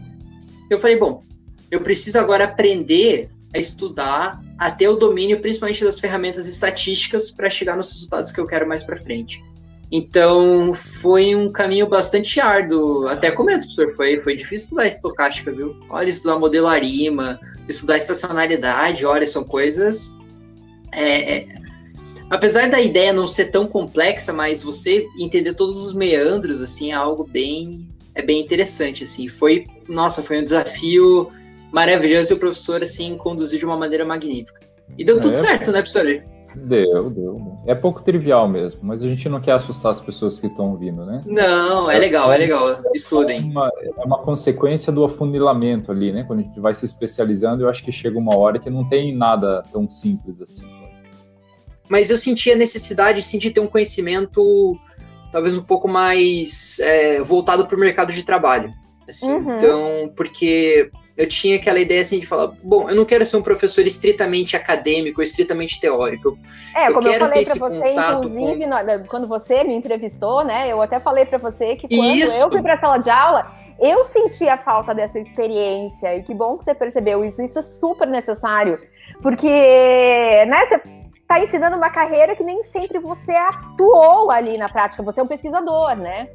[0.70, 1.26] Eu falei, bom,
[1.70, 7.76] eu preciso agora aprender a estudar até o domínio, principalmente das ferramentas estatísticas, para chegar
[7.76, 9.44] nos resultados que eu quero mais para frente.
[9.92, 13.08] Então foi um caminho bastante árduo.
[13.08, 15.76] Até comento, professor, foi, foi difícil estudar estocástica, viu?
[15.90, 17.38] Olha, estudar modelarima,
[17.68, 20.18] estudar estacionalidade, olha, são coisas.
[20.94, 21.48] É, é,
[22.30, 26.96] apesar da ideia não ser tão complexa, mas você entender todos os meandros, assim, é
[26.96, 27.90] algo bem.
[28.16, 29.28] É bem interessante, assim.
[29.28, 31.30] Foi, nossa, foi um desafio
[31.72, 34.62] maravilhoso e o professor, assim, conduziu de uma maneira magnífica.
[34.98, 36.24] E deu é, tudo certo, né, professor?
[36.56, 37.56] Deu, deu.
[37.66, 41.06] É pouco trivial mesmo, mas a gente não quer assustar as pessoas que estão ouvindo,
[41.06, 41.22] né?
[41.26, 42.82] Não, é legal, é legal.
[42.94, 43.40] Estudem.
[43.40, 46.24] É uma, é uma consequência do afunilamento ali, né?
[46.24, 49.16] Quando a gente vai se especializando, eu acho que chega uma hora que não tem
[49.16, 50.66] nada tão simples assim.
[51.90, 54.78] Mas eu senti a necessidade, sim, de ter um conhecimento
[55.32, 58.72] talvez um pouco mais é, voltado para o mercado de trabalho.
[59.08, 59.32] Assim.
[59.32, 59.58] Uhum.
[59.58, 63.42] Então, porque eu tinha aquela ideia assim de falar, bom, eu não quero ser um
[63.42, 66.38] professor estritamente acadêmico, estritamente teórico.
[66.76, 69.08] É, eu como eu falei para você, inclusive, com...
[69.08, 70.72] quando você me entrevistou, né?
[70.72, 72.44] Eu até falei para você que quando isso.
[72.44, 76.16] eu fui para a sala de aula, eu senti a falta dessa experiência.
[76.16, 77.42] E que bom que você percebeu isso.
[77.42, 78.80] Isso é super necessário.
[79.22, 80.82] Porque, né, você
[81.22, 85.02] está ensinando uma carreira que nem sempre você atuou ali na prática.
[85.04, 86.30] Você é um pesquisador, né?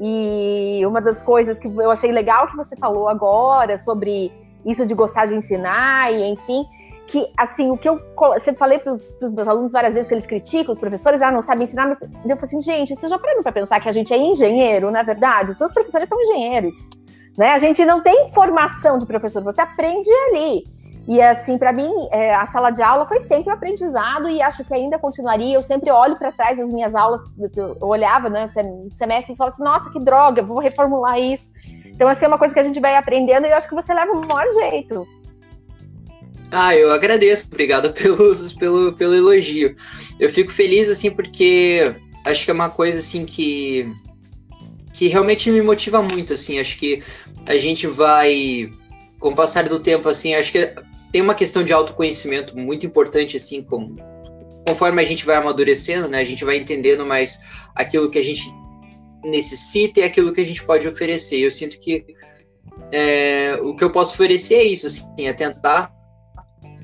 [0.00, 4.32] E uma das coisas que eu achei legal que você falou agora sobre
[4.64, 6.64] isso de gostar de ensinar e enfim,
[7.06, 8.00] que assim, o que eu
[8.40, 11.42] sempre falei para os meus alunos várias vezes que eles criticam os professores, ah, não
[11.42, 14.12] sabem ensinar, mas eu falei assim, gente, vocês já pararam para pensar que a gente
[14.14, 15.50] é engenheiro, na é verdade?
[15.50, 16.74] Os seus professores são engenheiros,
[17.36, 17.52] né?
[17.52, 20.64] A gente não tem formação de professor, você aprende ali.
[21.06, 24.64] E assim, para mim, é, a sala de aula foi sempre um aprendizado e acho
[24.64, 25.54] que ainda continuaria.
[25.54, 27.20] Eu sempre olho para trás das minhas aulas,
[27.56, 28.46] eu olhava, né,
[28.92, 31.50] semestre e falava assim, nossa, que droga, vou reformular isso.
[31.86, 33.92] Então, assim, é uma coisa que a gente vai aprendendo e eu acho que você
[33.92, 35.06] leva o maior jeito.
[36.52, 39.74] Ah, eu agradeço, obrigado pelos, pelo, pelo elogio.
[40.20, 43.92] Eu fico feliz, assim, porque acho que é uma coisa, assim, que,
[44.92, 46.60] que realmente me motiva muito, assim.
[46.60, 47.02] Acho que
[47.46, 48.70] a gente vai,
[49.18, 53.36] com o passar do tempo, assim, acho que tem uma questão de autoconhecimento muito importante,
[53.36, 53.96] assim, como
[54.66, 57.40] conforme a gente vai amadurecendo, né, a gente vai entendendo mais
[57.74, 58.42] aquilo que a gente
[59.24, 61.38] necessita e aquilo que a gente pode oferecer.
[61.38, 62.04] Eu sinto que
[62.90, 65.92] é, o que eu posso oferecer é isso, assim, é tentar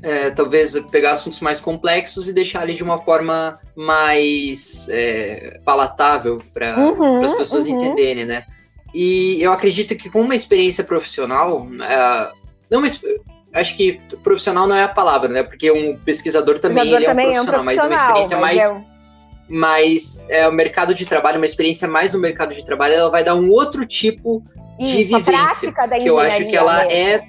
[0.02, 6.42] é, talvez pegar assuntos mais complexos e deixar ali de uma forma mais é, palatável
[6.52, 7.76] para uhum, as pessoas uhum.
[7.76, 8.44] entenderem, né?
[8.94, 12.32] E eu acredito que com uma experiência profissional, é,
[12.70, 12.80] não
[13.54, 15.42] acho que profissional não é a palavra, né?
[15.42, 18.64] Porque um pesquisador também, ele é, um também é, um profissional, mas uma experiência mais.
[18.64, 18.84] É
[19.48, 23.24] Mas é, o mercado de trabalho, uma experiência mais no mercado de trabalho, ela vai
[23.24, 24.42] dar um outro tipo
[24.78, 25.72] Isso, de vivência.
[25.72, 26.92] que eu acho que ela mesmo.
[26.92, 27.28] é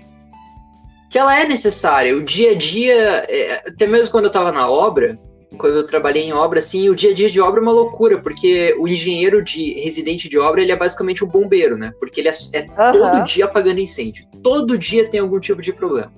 [1.09, 2.15] que ela é necessária.
[2.15, 5.17] O dia a dia, é, até mesmo quando eu estava na obra,
[5.57, 8.21] quando eu trabalhei em obra, assim, o dia a dia de obra é uma loucura,
[8.21, 11.91] porque o engenheiro de residente de obra, ele é basicamente um bombeiro, né?
[11.99, 12.91] Porque ele é, é uhum.
[12.91, 14.25] todo dia apagando incêndio.
[14.43, 16.13] Todo dia tem algum tipo de problema.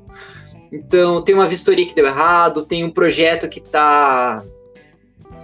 [0.71, 4.43] Então, tem uma vistoria que deu errado, tem um projeto que tá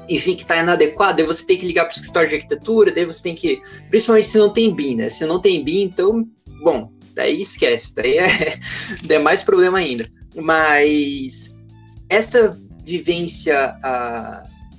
[0.09, 3.03] enfim, que está inadequado, daí você tem que ligar para o escritório de arquitetura, daí
[3.03, 5.09] você tem que, principalmente se não tem BIM, né?
[5.09, 6.25] Se não tem BIM, então,
[6.61, 8.57] bom, daí esquece, daí é,
[9.09, 10.07] é mais problema ainda.
[10.33, 11.53] Mas
[12.09, 12.57] essa
[12.87, 13.75] vivência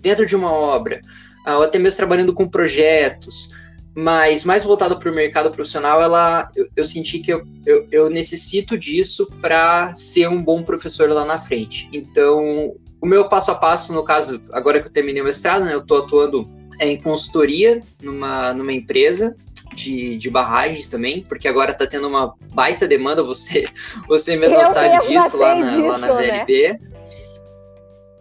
[0.01, 1.01] dentro de uma obra,
[1.47, 3.51] ou até mesmo trabalhando com projetos,
[3.95, 8.11] mas mais voltada para o mercado profissional, ela, eu, eu senti que eu, eu, eu
[8.11, 11.89] necessito disso para ser um bom professor lá na frente.
[11.93, 15.75] Então, o meu passo a passo, no caso, agora que eu terminei o mestrado, né,
[15.75, 16.49] eu estou atuando
[16.81, 19.37] em consultoria numa, numa empresa
[19.75, 23.69] de, de barragens também, porque agora está tendo uma baita demanda, você,
[24.07, 26.69] você mesmo sabe disso lá na, disso, lá na VLB.
[26.69, 26.81] Né?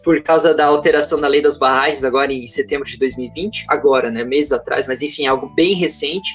[0.04, 4.24] Por causa da alteração da lei das barragens agora em setembro de 2020, agora, né,
[4.24, 6.32] meses atrás, mas enfim, algo bem recente.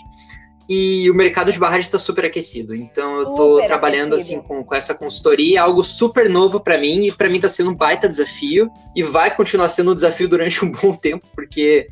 [0.69, 2.75] E o mercado de barragens está super aquecido.
[2.75, 4.41] Então eu estou trabalhando aquecido.
[4.41, 7.71] assim com, com essa consultoria, algo super novo para mim e para mim está sendo
[7.71, 11.87] um baita desafio e vai continuar sendo um desafio durante um bom tempo, porque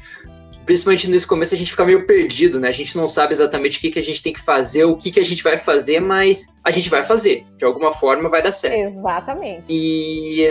[0.64, 2.68] principalmente nesse começo a gente fica meio perdido, né?
[2.68, 5.10] A gente não sabe exatamente o que, que a gente tem que fazer, o que,
[5.10, 7.44] que a gente vai fazer, mas a gente vai fazer.
[7.58, 8.76] De alguma forma vai dar certo.
[8.76, 9.64] Exatamente.
[9.68, 10.46] E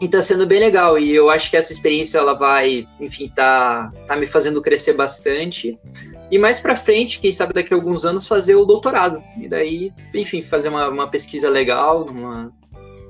[0.00, 0.98] e tá sendo bem legal.
[0.98, 5.78] E eu acho que essa experiência ela vai, enfim, tá, tá me fazendo crescer bastante.
[6.30, 9.22] E mais para frente, quem sabe daqui a alguns anos, fazer o doutorado.
[9.40, 12.52] E daí, enfim, fazer uma, uma pesquisa legal, numa.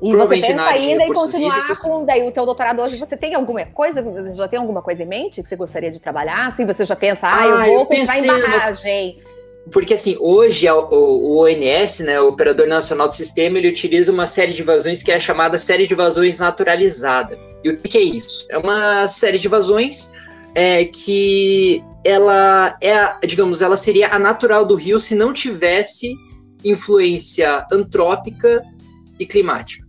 [0.02, 1.80] E você pensa ainda em continuar hídricos.
[1.80, 5.02] com daí, o teu doutorado hoje, você tem alguma coisa, você já tem alguma coisa
[5.02, 6.48] em mente que você gostaria de trabalhar?
[6.48, 9.22] Assim, você já pensa, ah, ah eu vou continuar em barragem.
[9.70, 14.26] Porque assim, hoje o, o, ONS, né, o Operador Nacional do Sistema, ele utiliza uma
[14.26, 17.38] série de vazões que é chamada série de vazões naturalizada.
[17.64, 18.46] E o que é isso?
[18.48, 20.12] É uma série de vazões
[20.54, 26.14] é que ela é, digamos, ela seria a natural do rio se não tivesse
[26.64, 28.62] influência antrópica
[29.18, 29.86] e climática.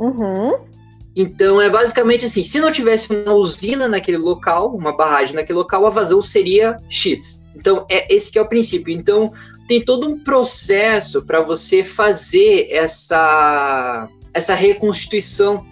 [0.00, 0.71] Uhum.
[1.14, 5.86] Então é basicamente assim: se não tivesse uma usina naquele local, uma barragem naquele local,
[5.86, 7.44] a vazão seria X.
[7.54, 8.92] Então é esse que é o princípio.
[8.92, 9.32] Então
[9.68, 15.66] tem todo um processo para você fazer essa essa reconstituição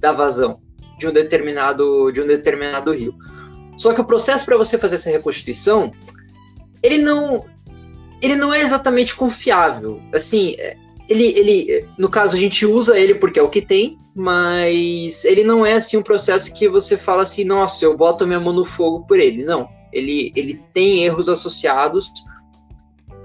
[0.00, 0.60] da vazão
[0.98, 3.14] de um determinado de um determinado rio.
[3.76, 5.92] Só que o processo para você fazer essa reconstituição,
[6.82, 7.44] ele não
[8.20, 10.02] ele não é exatamente confiável.
[10.12, 10.56] Assim,
[11.08, 15.44] ele, ele no caso a gente usa ele porque é o que tem, mas ele
[15.44, 18.64] não é assim um processo que você fala assim, nossa, eu boto minha mão no
[18.64, 19.44] fogo por ele.
[19.44, 22.10] Não, ele, ele tem erros associados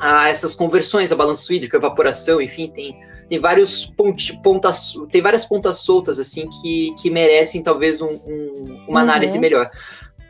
[0.01, 5.21] a essas conversões, a balanço hídrico, a evaporação, enfim, tem, tem vários pontos, pontas, tem
[5.21, 8.97] várias pontas soltas assim que, que merecem talvez um, um, uma uhum.
[8.97, 9.69] análise melhor.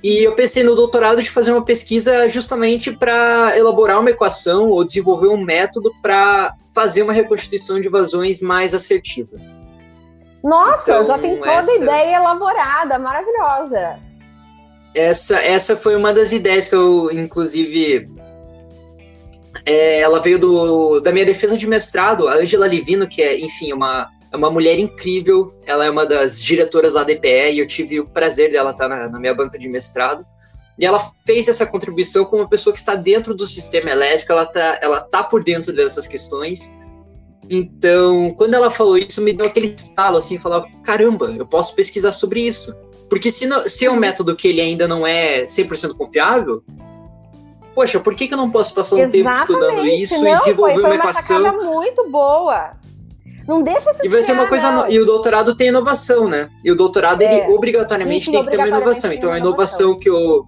[0.04, 4.84] E eu pensei no doutorado de fazer uma pesquisa justamente para elaborar uma equação ou
[4.84, 9.38] desenvolver um método para fazer uma reconstituição de vazões mais assertiva.
[10.44, 11.72] Nossa, então, já tem toda essa...
[11.72, 14.00] a ideia elaborada, maravilhosa.
[14.96, 18.10] Essa, essa foi uma das ideias que eu, inclusive,
[19.66, 23.72] é, ela veio do, da minha defesa de mestrado, a Angela Livino, que é, enfim,
[23.72, 28.00] uma, é uma mulher incrível, ela é uma das diretoras da DPE e eu tive
[28.00, 30.26] o prazer dela estar na, na minha banca de mestrado.
[30.80, 34.44] E ela fez essa contribuição como uma pessoa que está dentro do sistema elétrico, ela
[34.44, 36.76] está ela tá por dentro dessas questões.
[37.50, 42.14] Então, quando ela falou isso, me deu aquele estalo, assim, falar, caramba, eu posso pesquisar
[42.14, 42.74] sobre isso.
[43.10, 46.64] Porque se, não, se é um método que ele ainda não é 100% confiável,
[47.76, 49.24] poxa, por que, que eu não posso passar um Exatamente.
[49.24, 51.58] tempo estudando isso não, e desenvolver foi, foi uma, uma equação?
[51.58, 52.72] muito boa.
[53.48, 54.72] Não deixa E vai ser uma coisa.
[54.72, 54.90] No...
[54.90, 56.50] E o doutorado tem inovação, né?
[56.64, 57.26] E o doutorado, é.
[57.26, 59.12] ele obrigatoriamente Isso, tem que ter uma inovação.
[59.12, 60.46] Então, a inovação que eu.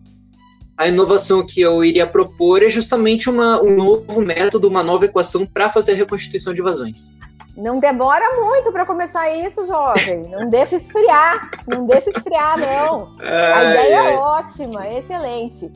[0.76, 5.46] A inovação que eu iria propor é justamente uma, um novo método, uma nova equação
[5.46, 7.16] para fazer a reconstituição de vazões.
[7.56, 10.28] Não demora muito para começar isso, jovem.
[10.30, 11.52] Não deixa esfriar.
[11.68, 13.16] Não deixa esfriar, não.
[13.20, 14.14] Ai, a ideia ai.
[14.14, 15.72] é ótima, excelente.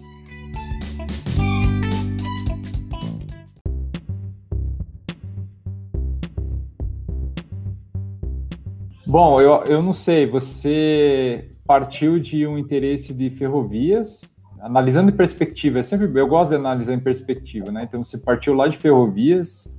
[9.08, 14.30] Bom, eu, eu não sei, você partiu de um interesse de ferrovias,
[14.60, 17.86] analisando em perspectiva, é sempre eu gosto de analisar em perspectiva, né?
[17.86, 19.74] Então você partiu lá de ferrovias,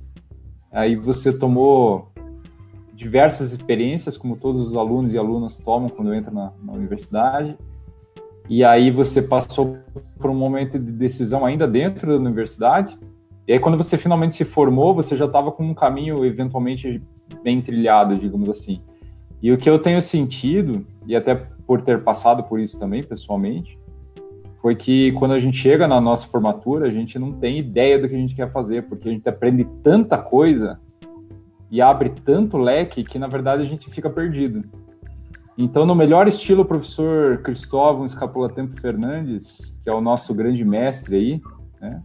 [0.71, 2.11] aí você tomou
[2.95, 7.55] diversas experiências, como todos os alunos e alunas tomam quando entram na, na universidade,
[8.49, 9.77] e aí você passou
[10.19, 12.97] por um momento de decisão ainda dentro da universidade,
[13.47, 16.99] e aí quando você finalmente se formou, você já estava com um caminho eventualmente
[17.43, 18.81] bem trilhado, digamos assim.
[19.41, 21.35] E o que eu tenho sentido, e até
[21.65, 23.79] por ter passado por isso também pessoalmente,
[24.61, 28.09] foi que quando a gente chega na nossa formatura, a gente não tem ideia do
[28.09, 30.79] que a gente quer fazer, porque a gente aprende tanta coisa
[31.71, 34.63] e abre tanto leque que na verdade a gente fica perdido.
[35.57, 40.63] Então, no melhor estilo, o professor Cristóvão Escapula Tempo Fernandes, que é o nosso grande
[40.63, 41.41] mestre aí,
[41.81, 42.01] né?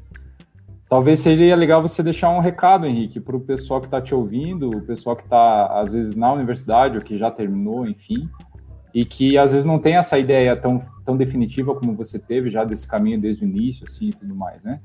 [0.89, 4.69] Talvez seria legal você deixar um recado, Henrique, para o pessoal que está te ouvindo,
[4.69, 8.29] o pessoal que está, às vezes, na universidade ou que já terminou, enfim,
[8.95, 12.65] e que às vezes não tem essa ideia tão, tão definitiva como você teve já
[12.65, 14.81] desse caminho desde o início, assim, e tudo mais, né?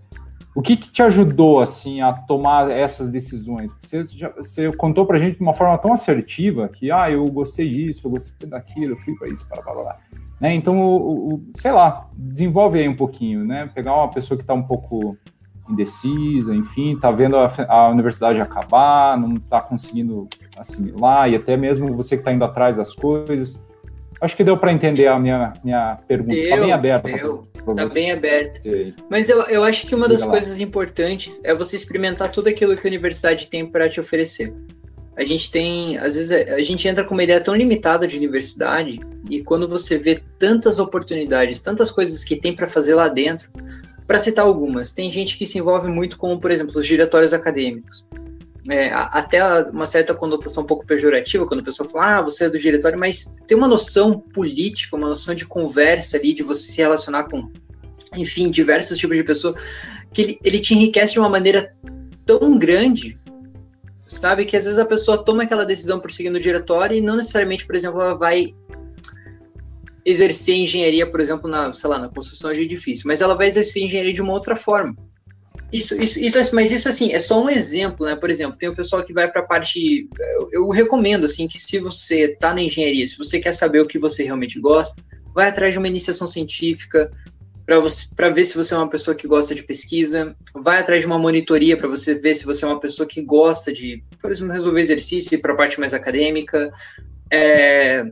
[0.56, 3.72] O que, que te ajudou, assim, a tomar essas decisões?
[3.80, 7.24] Você, já, você contou para a gente de uma forma tão assertiva que, ah, eu
[7.26, 9.98] gostei disso, eu gostei daquilo, eu fui para isso, para lá, lá.
[10.42, 10.56] Né?
[10.56, 13.70] Então, o, o, sei lá, desenvolve aí um pouquinho, né?
[13.74, 15.16] Pegar uma pessoa que está um pouco
[15.70, 21.96] indecisa, enfim, está vendo a, a, universidade acabar, não está conseguindo assimilar, e até mesmo
[21.96, 23.64] você que está indo atrás das coisas.
[24.22, 26.36] Acho que deu para entender a minha, minha pergunta.
[26.36, 27.10] Está bem aberta.
[27.10, 28.60] Está bem aberta.
[29.10, 32.86] Mas eu, eu acho que uma das coisas importantes é você experimentar tudo aquilo que
[32.86, 34.54] a universidade tem para te oferecer.
[35.16, 39.00] A gente tem, às vezes, a gente entra com uma ideia tão limitada de universidade,
[39.30, 43.50] e quando você vê tantas oportunidades, tantas coisas que tem para fazer lá dentro,
[44.10, 48.10] para citar algumas, tem gente que se envolve muito com, por exemplo, os diretórios acadêmicos.
[48.68, 49.40] É, até
[49.70, 52.98] uma certa conotação um pouco pejorativa quando a pessoa fala, ah, você é do diretório,
[52.98, 57.52] mas tem uma noção política, uma noção de conversa ali, de você se relacionar com,
[58.18, 59.56] enfim, diversos tipos de pessoa,
[60.12, 61.72] que ele, ele te enriquece de uma maneira
[62.26, 63.16] tão grande,
[64.08, 67.16] sabe, que às vezes a pessoa toma aquela decisão por seguir no diretório e não
[67.16, 68.56] necessariamente, por exemplo, ela vai
[70.06, 73.84] exercer engenharia, por exemplo, na, sei lá, na construção de edifício, mas ela vai exercer
[73.84, 74.96] engenharia de uma outra forma.
[75.72, 78.16] Isso, isso, isso, mas isso assim é só um exemplo, né?
[78.16, 80.10] Por exemplo, tem o pessoal que vai para a parte.
[80.20, 83.86] Eu, eu, recomendo assim que se você está na engenharia, se você quer saber o
[83.86, 87.12] que você realmente gosta, vai atrás de uma iniciação científica
[88.16, 91.20] para ver se você é uma pessoa que gosta de pesquisa, vai atrás de uma
[91.20, 94.82] monitoria para você ver se você é uma pessoa que gosta de, por exemplo, resolver
[94.82, 96.74] exercício e para a parte mais acadêmica,
[97.32, 98.10] é,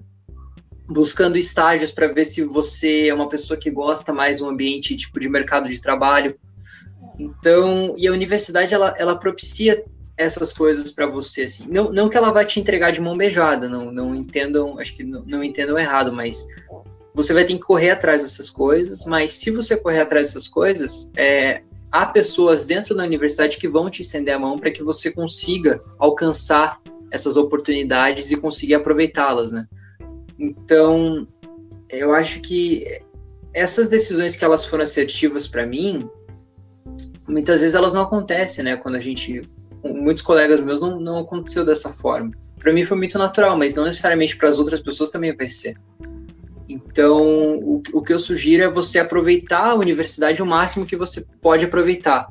[0.87, 5.19] buscando estágios para ver se você é uma pessoa que gosta mais do ambiente tipo
[5.19, 6.37] de mercado de trabalho.
[7.19, 9.83] Então, e a universidade ela, ela propicia
[10.15, 11.65] essas coisas para você assim.
[11.69, 15.03] Não, não que ela vai te entregar de mão beijada, não, não entendam, acho que
[15.03, 16.47] não, não entendam errado, mas
[17.13, 21.11] você vai ter que correr atrás dessas coisas, mas se você correr atrás dessas coisas,
[21.15, 21.61] é,
[21.91, 25.79] há pessoas dentro da universidade que vão te estender a mão para que você consiga
[25.97, 26.79] alcançar
[27.11, 29.65] essas oportunidades e conseguir aproveitá-las, né?
[30.39, 31.27] Então,
[31.89, 32.85] eu acho que
[33.53, 36.07] essas decisões que elas foram assertivas para mim,
[37.27, 38.77] muitas vezes elas não acontecem, né?
[38.77, 39.49] Quando a gente,
[39.83, 42.31] muitos colegas meus não, não aconteceu dessa forma.
[42.59, 45.75] Para mim foi muito natural, mas não necessariamente para as outras pessoas também vai ser.
[46.69, 51.25] Então, o, o que eu sugiro é você aproveitar a universidade o máximo que você
[51.41, 52.27] pode aproveitar.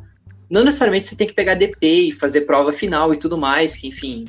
[0.49, 3.89] Não necessariamente você tem que pegar DP e fazer prova final e tudo mais, que
[3.89, 4.29] enfim,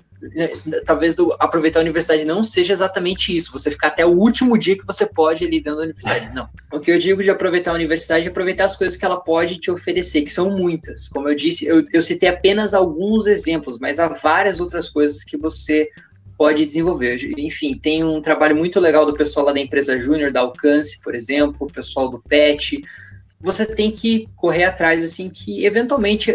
[0.85, 4.77] talvez do, aproveitar a universidade não seja exatamente isso, você ficar até o último dia
[4.77, 6.33] que você pode ali dentro da universidade.
[6.33, 6.49] Não.
[6.71, 9.57] O que eu digo de aproveitar a universidade é aproveitar as coisas que ela pode
[9.57, 11.07] te oferecer, que são muitas.
[11.07, 15.37] Como eu disse, eu, eu citei apenas alguns exemplos, mas há várias outras coisas que
[15.37, 15.89] você
[16.37, 17.17] pode desenvolver.
[17.37, 21.15] Enfim, tem um trabalho muito legal do pessoal lá da empresa Júnior, da Alcance, por
[21.15, 22.83] exemplo, o pessoal do PET.
[23.41, 26.31] Você tem que correr atrás, assim, que eventualmente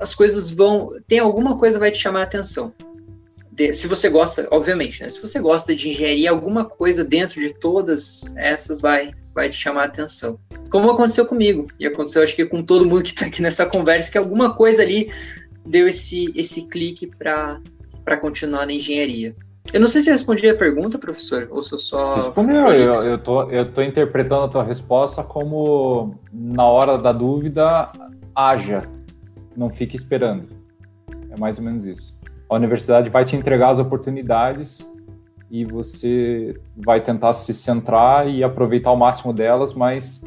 [0.00, 0.88] as coisas vão.
[1.06, 2.72] Tem alguma coisa vai te chamar a atenção.
[3.58, 5.08] De, se você gosta, obviamente, né?
[5.08, 9.82] Se você gosta de engenharia, alguma coisa dentro de todas essas vai, vai te chamar
[9.82, 10.38] a atenção.
[10.70, 14.12] Como aconteceu comigo, e aconteceu acho que com todo mundo que está aqui nessa conversa,
[14.12, 15.10] que alguma coisa ali
[15.66, 19.34] deu esse, esse clique para continuar na engenharia.
[19.72, 22.14] Eu não sei se respondi a pergunta, professor, ou se eu só.
[22.14, 27.90] Respondeu, eu, eu, tô, eu tô interpretando a tua resposta como na hora da dúvida,
[28.32, 28.88] haja,
[29.56, 30.48] não fique esperando.
[31.28, 32.17] É mais ou menos isso.
[32.48, 34.90] A universidade vai te entregar as oportunidades
[35.50, 40.22] e você vai tentar se centrar e aproveitar o máximo delas, mas,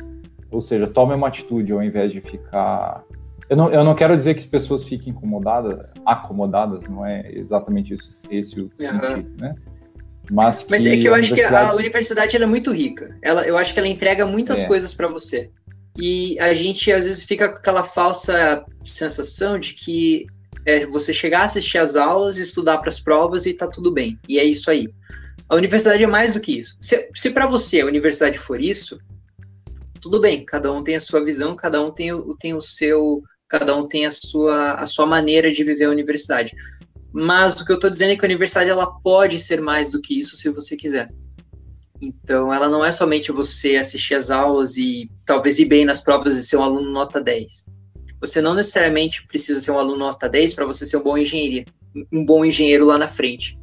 [0.49, 3.03] ou seja, tome uma atitude ao invés de ficar
[3.51, 7.93] eu não, eu não quero dizer que as pessoas fiquem incomodadas, acomodadas, não é exatamente
[7.93, 9.53] isso, esse o sentido, né?
[10.31, 13.17] Mas, Mas é que eu acho que a universidade é muito rica.
[13.21, 14.67] Ela, eu acho que ela entrega muitas é.
[14.67, 15.51] coisas para você.
[15.97, 20.27] E a gente às vezes fica com aquela falsa sensação de que
[20.65, 24.19] é você chegar, assistir as aulas, estudar para as provas e tá tudo bem.
[24.27, 24.89] E é isso aí.
[25.49, 26.77] A universidade é mais do que isso.
[26.79, 28.99] Se, se para você a universidade for isso,
[29.99, 32.09] tudo bem, cada um tem a sua visão, cada um tem,
[32.39, 36.55] tem o seu cada um tem a sua, a sua maneira de viver a universidade.
[37.11, 40.01] Mas o que eu estou dizendo é que a universidade ela pode ser mais do
[40.01, 41.11] que isso se você quiser.
[42.01, 46.37] Então, ela não é somente você assistir as aulas e talvez ir bem nas provas
[46.37, 47.65] e ser um aluno nota 10.
[48.21, 51.65] Você não necessariamente precisa ser um aluno nota 10 para você ser um bom engenheiro,
[52.13, 53.59] um bom engenheiro lá na frente.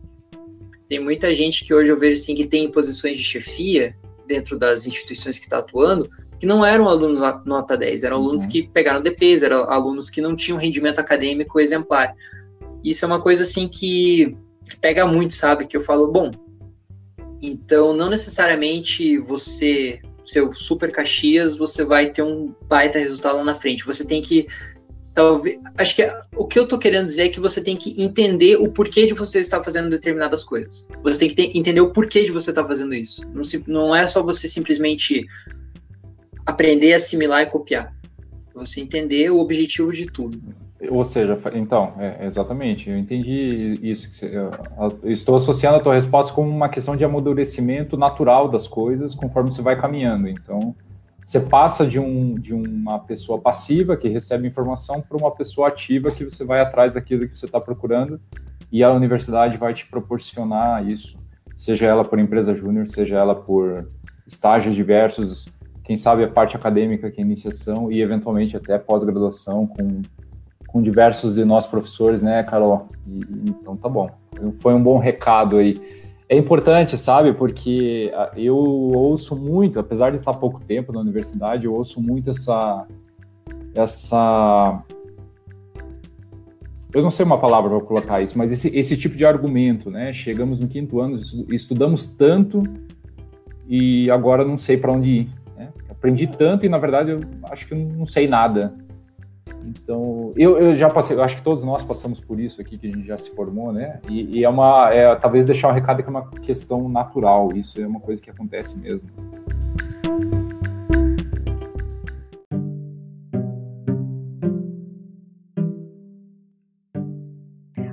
[0.89, 3.95] Tem muita gente que hoje eu vejo assim que tem posições de chefia
[4.27, 8.51] dentro das instituições que está atuando, que não eram alunos nota 10, eram alunos uhum.
[8.51, 12.15] que pegaram DPs, eram alunos que não tinham rendimento acadêmico exemplar.
[12.83, 15.67] Isso é uma coisa assim que, que pega muito, sabe?
[15.67, 16.31] Que eu falo, bom,
[17.43, 23.55] então não necessariamente você, seu super Caxias, você vai ter um baita resultado lá na
[23.55, 23.87] frente.
[23.87, 24.47] Você tem que
[25.19, 28.55] talvez, acho que o que eu tô querendo dizer é que você tem que entender
[28.57, 30.89] o porquê de você estar fazendo determinadas coisas.
[31.03, 33.29] Você tem que ter, entender o porquê de você estar fazendo isso.
[33.35, 35.27] Não, não é só você simplesmente
[36.47, 37.93] aprender, assimilar e copiar.
[38.55, 40.41] Você entender o objetivo de tudo.
[40.91, 44.13] Ou seja, então, é, exatamente, eu entendi isso.
[44.13, 44.51] Você, eu,
[45.05, 49.61] estou associando a tua resposta com uma questão de amadurecimento natural das coisas conforme você
[49.61, 50.29] vai caminhando.
[50.29, 50.75] Então,
[51.27, 56.11] você passa de, um, de uma pessoa passiva que recebe informação para uma pessoa ativa
[56.11, 58.21] que você vai atrás daquilo que você está procurando
[58.71, 61.19] e a universidade vai te proporcionar isso,
[61.57, 63.91] seja ela por empresa júnior, seja ela por
[64.27, 65.49] estágios diversos,
[65.83, 70.03] quem sabe a parte acadêmica, que é iniciação, e eventualmente até pós-graduação com,
[70.69, 72.89] com diversos de nós professores, né, Carol?
[73.05, 74.09] E, então tá bom.
[74.61, 75.81] Foi um bom recado aí.
[76.29, 81.65] É importante, sabe, porque ah, eu ouço muito, apesar de estar pouco tempo na universidade,
[81.65, 82.87] eu ouço muito essa.
[83.75, 84.83] essa
[86.95, 90.13] eu não sei uma palavra para colocar isso, mas esse, esse tipo de argumento, né?
[90.13, 91.17] Chegamos no quinto ano,
[91.51, 92.63] estudamos tanto
[93.67, 95.39] e agora não sei para onde ir
[95.99, 98.73] aprendi tanto e, na verdade, eu acho que não sei nada.
[99.69, 102.87] Então, eu, eu já passei, eu acho que todos nós passamos por isso aqui, que
[102.87, 104.01] a gente já se formou, né?
[104.09, 107.51] E, e é uma, é, talvez deixar o um recado que é uma questão natural,
[107.55, 109.09] isso é uma coisa que acontece mesmo.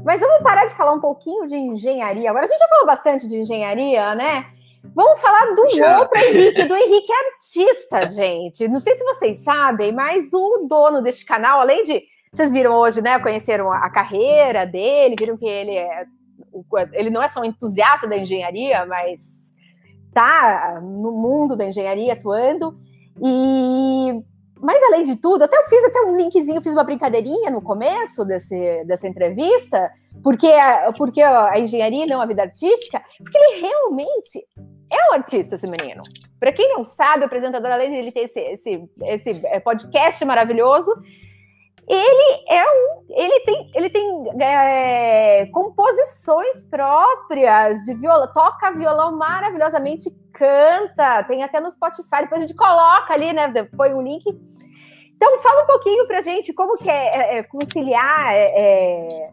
[0.03, 2.29] Mas vamos parar de falar um pouquinho de engenharia.
[2.29, 4.45] Agora a gente já falou bastante de engenharia, né?
[4.93, 5.99] Vamos falar do já.
[5.99, 8.67] outro Henrique, do Henrique artista, gente.
[8.67, 13.01] Não sei se vocês sabem, mas o dono deste canal, além de vocês viram hoje,
[13.01, 13.17] né?
[13.19, 16.05] Conheceram a carreira dele, viram que ele é
[16.93, 19.53] ele não é só um entusiasta da engenharia, mas
[20.13, 22.77] tá no mundo da engenharia atuando.
[23.21, 24.23] E
[24.59, 28.23] mas além de tudo, até eu fiz até um linkzinho, fiz uma brincadeirinha no começo
[28.23, 29.91] desse, dessa entrevista,
[30.23, 30.51] porque,
[30.97, 34.47] porque a engenharia não a vida artística, porque ele realmente
[34.91, 36.03] é um artista, esse menino.
[36.39, 40.23] Para quem não sabe, o apresentador, além de ele ter esse, esse, esse é, podcast
[40.25, 40.91] maravilhoso,
[41.87, 50.09] ele é um, ele tem, ele tem é, composições próprias de violão, toca violão maravilhosamente,
[50.33, 54.23] canta, tem até no Spotify, depois a gente coloca ali, né, põe um link.
[55.15, 59.29] Então fala um pouquinho pra gente como que é, é, é conciliar é, é,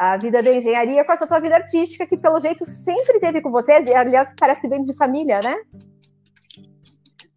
[0.00, 3.50] a vida da engenharia com essa tua vida artística, que pelo jeito sempre teve com
[3.50, 5.54] você, aliás, parece que vem de família, né?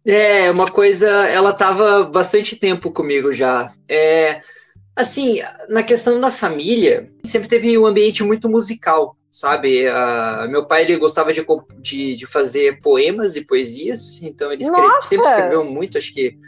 [0.06, 3.70] É, uma coisa, ela estava bastante tempo comigo já.
[3.86, 4.40] É,
[4.96, 9.86] assim, na questão da família, sempre teve um ambiente muito musical, sabe?
[9.86, 11.44] Uh, meu pai ele gostava de,
[11.82, 16.38] de, de, fazer poemas e poesias, então ele escreve, sempre escreveu muito, acho que.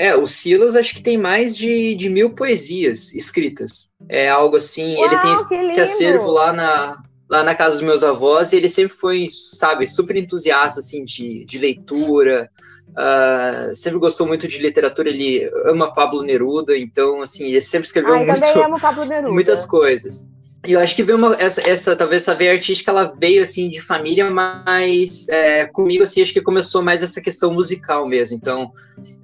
[0.00, 3.92] É, o Silas acho que tem mais de, de mil poesias escritas.
[4.08, 6.96] É algo assim, Uau, ele tem esse acervo lá na,
[7.28, 11.44] lá na casa dos meus avós, e ele sempre foi, sabe, super entusiasta, assim, de,
[11.44, 12.48] de leitura,
[12.92, 18.14] uh, sempre gostou muito de literatura, ele ama Pablo Neruda, então, assim, ele sempre escreveu
[18.14, 18.40] Ai, muito,
[19.30, 20.26] muitas coisas.
[20.66, 23.70] E eu acho que veio uma, essa, essa, talvez essa veia artística, ela veio, assim,
[23.70, 28.70] de família, mas é, comigo, assim, acho que começou mais essa questão musical mesmo, então,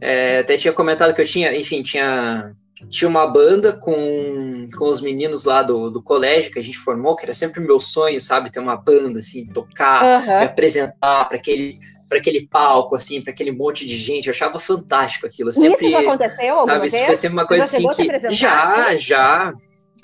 [0.01, 2.55] é, até tinha comentado que eu tinha, enfim, tinha
[2.91, 7.17] tinha uma banda com, com os meninos lá do, do colégio que a gente formou,
[7.17, 8.51] que era sempre meu sonho, sabe?
[8.51, 10.39] Ter uma banda, assim, tocar, uhum.
[10.41, 11.79] me apresentar para aquele
[12.09, 14.29] para aquele palco, assim, para aquele monte de gente.
[14.29, 15.49] Eu achava fantástico aquilo.
[15.49, 16.61] Eu sempre, isso aconteceu?
[16.61, 18.31] Sabe, isso foi sempre uma coisa assim que.
[18.31, 18.99] Já, assim?
[18.99, 19.53] já.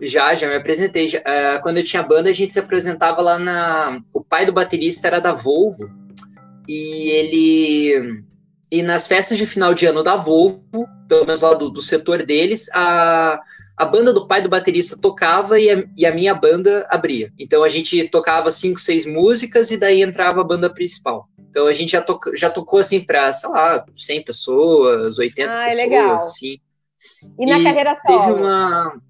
[0.01, 1.09] Já, já me apresentei.
[1.09, 4.01] Já, uh, quando eu tinha banda, a gente se apresentava lá na.
[4.12, 5.90] O pai do baterista era da Volvo.
[6.68, 8.24] E ele
[8.72, 12.24] e nas festas de final de ano da Volvo, pelo menos lá do, do setor
[12.24, 13.38] deles, a,
[13.76, 17.30] a banda do pai do baterista tocava e a, e a, minha banda abria.
[17.38, 21.28] Então a gente tocava cinco, seis músicas e daí entrava a banda principal.
[21.38, 25.64] Então a gente já, toca, já tocou assim para, sei lá, 100 pessoas, 80 ah,
[25.66, 26.12] pessoas, legal.
[26.14, 26.59] assim.
[27.38, 28.20] E na e carreira solo?
[28.20, 29.03] Teve uma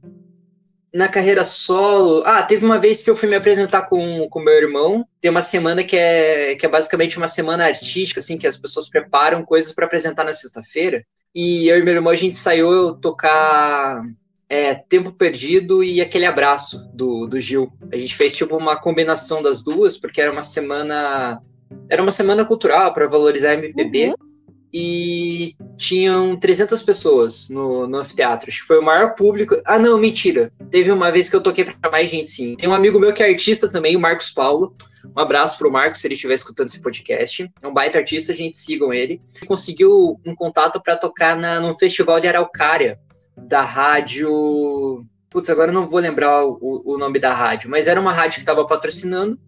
[0.93, 2.23] na carreira solo.
[2.27, 5.07] Ah, teve uma vez que eu fui me apresentar com o meu irmão.
[5.21, 8.89] Tem uma semana que é, que é basicamente uma semana artística, assim, que as pessoas
[8.89, 11.05] preparam coisas para apresentar na sexta-feira.
[11.35, 14.03] E eu e meu irmão, a gente saiu tocar
[14.49, 17.73] é, Tempo Perdido e Aquele Abraço, do, do Gil.
[17.91, 21.41] A gente fez, tipo, uma combinação das duas, porque era uma semana...
[21.89, 24.09] Era uma semana cultural para valorizar MPB.
[24.09, 24.32] Uhum
[24.73, 28.49] e tinham 300 pessoas no, no anfiteatro.
[28.49, 29.61] Acho que foi o maior público.
[29.67, 30.51] Ah, não, mentira.
[30.71, 32.57] Teve uma vez que eu toquei para mais gente, sim.
[32.57, 34.75] Tem um amigo meu que é artista também, o Marcos Paulo.
[35.15, 37.51] Um abraço pro Marcos, se ele estiver escutando esse podcast.
[37.61, 39.21] É um baita artista, gente, sigam ele.
[39.37, 42.99] Ele conseguiu um contato para tocar na, num festival de Araucária,
[43.37, 45.05] da rádio.
[45.29, 48.37] Putz, agora eu não vou lembrar o, o nome da rádio, mas era uma rádio
[48.37, 49.39] que estava patrocinando.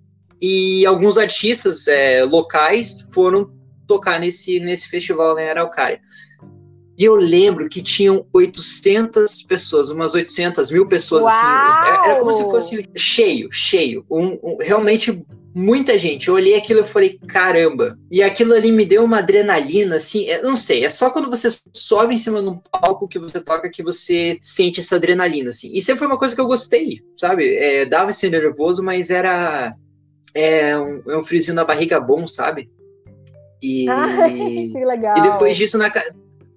[0.40, 3.50] E alguns artistas é, locais foram
[3.87, 6.01] tocar nesse, nesse festival em Araucária.
[6.97, 11.24] E eu lembro que tinham 800 pessoas, umas 800 mil pessoas.
[11.24, 11.32] Uau!
[11.32, 12.09] assim.
[12.09, 14.07] Era como se fosse cheio, cheio.
[14.09, 15.24] Um, um, realmente
[15.55, 16.28] muita gente.
[16.28, 17.99] Eu olhei aquilo e falei, caramba.
[18.11, 20.24] E aquilo ali me deu uma adrenalina, assim.
[20.24, 23.41] Eu não sei, é só quando você sobe em cima de um palco que você
[23.41, 25.72] toca que você sente essa adrenalina, assim.
[25.72, 27.57] E sempre foi uma coisa que eu gostei, sabe?
[27.57, 29.74] É, dava esse nervoso, mas era.
[30.35, 32.68] É um, é um friozinho na barriga bom, sabe?
[33.64, 33.86] E,
[34.72, 35.16] que legal.
[35.16, 35.90] e depois disso, na,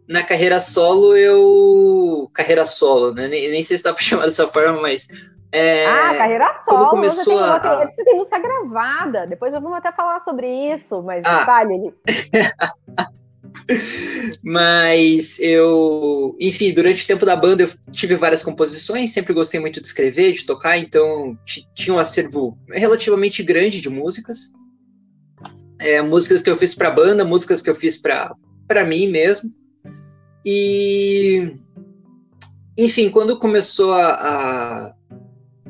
[0.07, 2.29] na carreira solo, eu.
[2.33, 3.29] Carreira solo, né?
[3.29, 5.07] Nem, nem sei se dá pra chamar dessa forma, mas.
[5.49, 6.89] É, ah, carreira solo.
[6.89, 7.85] Começou você, tem, a...
[7.85, 9.25] você tem música gravada.
[9.25, 11.45] Depois eu vou até falar sobre isso, mas ah.
[11.45, 11.93] vale.
[14.43, 19.81] mas eu, enfim, durante o tempo da banda eu tive várias composições, sempre gostei muito
[19.81, 21.35] de escrever, de tocar, então
[21.73, 24.53] tinha um acervo relativamente grande de músicas
[25.79, 29.51] é, músicas que eu fiz para banda, músicas que eu fiz para mim mesmo.
[30.45, 31.55] E,
[32.77, 34.93] enfim, quando começou a, a,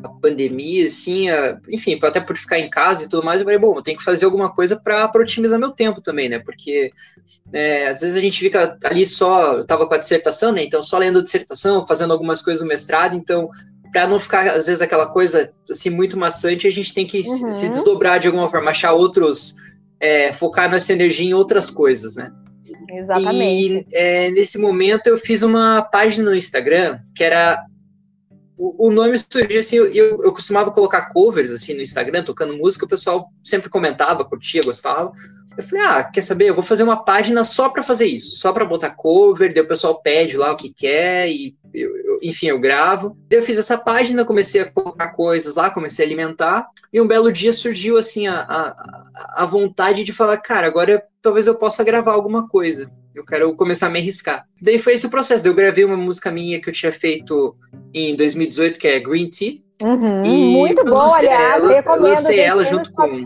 [0.04, 3.60] a pandemia, assim, a, enfim, até por ficar em casa e tudo mais, eu falei,
[3.60, 6.40] bom, eu tenho que fazer alguma coisa para otimizar meu tempo também, né?
[6.40, 6.92] Porque
[7.52, 10.64] é, às vezes a gente fica ali só, eu tava com a dissertação, né?
[10.64, 13.50] Então, só lendo a dissertação, fazendo algumas coisas no mestrado, então
[13.92, 17.52] para não ficar, às vezes, aquela coisa assim muito maçante, a gente tem que uhum.
[17.52, 19.56] se desdobrar de alguma forma, achar outros,
[20.00, 22.32] é, focar nossa energia em outras coisas, né?
[22.90, 23.88] Exatamente.
[23.92, 27.64] E é, nesse momento eu fiz uma página no Instagram que era
[28.58, 32.90] o, nome surgiu assim, eu, eu, costumava colocar covers assim no Instagram, tocando música, o
[32.90, 35.12] pessoal sempre comentava, curtia, gostava.
[35.56, 36.50] Eu falei, ah, quer saber?
[36.50, 39.68] Eu vou fazer uma página só para fazer isso, só para botar cover, daí o
[39.68, 43.18] pessoal pede lá o que quer e eu, eu, enfim, eu gravo.
[43.30, 47.08] Daí eu fiz essa página, comecei a colocar coisas lá, comecei a alimentar, e um
[47.08, 51.84] belo dia surgiu assim a, a, a vontade de falar, cara, agora talvez eu possa
[51.84, 54.46] gravar alguma coisa eu quero começar a me arriscar.
[54.62, 55.48] Daí foi esse o processo.
[55.48, 57.56] Eu gravei uma música minha que eu tinha feito
[57.94, 59.60] em 2018, que é Green Tea.
[59.82, 62.10] Uhum, muito bom, aliás, ela, recomendo.
[62.10, 63.24] Lancei ela junto com.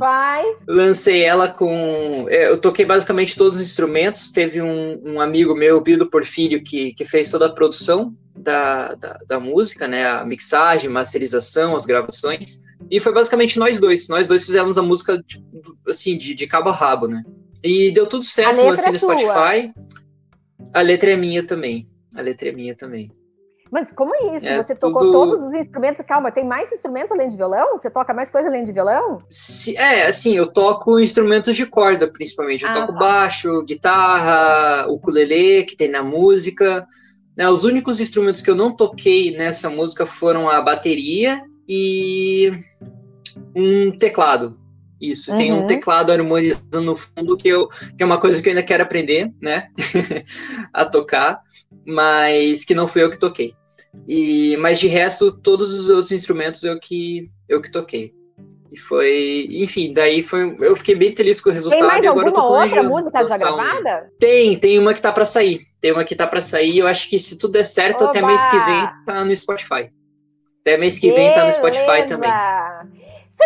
[0.67, 2.25] Lancei ela com.
[2.29, 4.31] É, eu toquei basicamente todos os instrumentos.
[4.31, 9.17] Teve um, um amigo meu, Bido Porfírio, que, que fez toda a produção da, da,
[9.25, 10.05] da, música, né?
[10.05, 12.61] A mixagem, masterização, as gravações.
[12.89, 14.09] E foi basicamente nós dois.
[14.09, 15.45] Nós dois fizemos a música, tipo,
[15.87, 17.23] assim, de, de cabo a rabo, né?
[17.63, 19.73] E deu tudo certo, lancei é no Spotify.
[20.73, 21.87] A letra é minha também.
[22.15, 23.11] A letra é minha também.
[23.71, 24.45] Mas como é isso?
[24.45, 25.11] É, Você tocou tudo...
[25.13, 26.05] todos os instrumentos?
[26.05, 27.77] Calma, tem mais instrumentos além de violão?
[27.77, 29.19] Você toca mais coisa além de violão?
[29.77, 32.65] é, assim, eu toco instrumentos de corda, principalmente.
[32.65, 32.99] Eu ah, toco tá.
[32.99, 36.85] baixo, guitarra, ukulele, que tem na música.
[37.37, 42.51] Né, os únicos instrumentos que eu não toquei nessa música foram a bateria e
[43.55, 44.59] um teclado.
[45.01, 45.37] Isso, uhum.
[45.37, 45.67] tem um uhum.
[45.67, 49.31] teclado harmonizando no fundo que, eu, que é uma coisa que eu ainda quero aprender,
[49.41, 49.67] né?
[50.71, 51.39] a tocar,
[51.85, 53.55] mas que não fui eu que toquei.
[54.07, 58.13] E, mas de resto, todos os outros instrumentos eu que, eu que toquei.
[58.71, 61.79] E foi, enfim, daí foi, eu fiquei bem feliz com o resultado.
[61.79, 64.05] Tem mais e agora alguma eu tô outra música já gravada?
[64.05, 64.17] Um...
[64.17, 65.59] Tem, tem uma que tá para sair.
[65.81, 66.77] Tem uma que tá para sair.
[66.77, 68.11] Eu acho que se tudo der certo, Oba!
[68.11, 69.91] até mês que vem tá no Spotify.
[70.61, 72.31] Até mês que vem tá no Spotify também.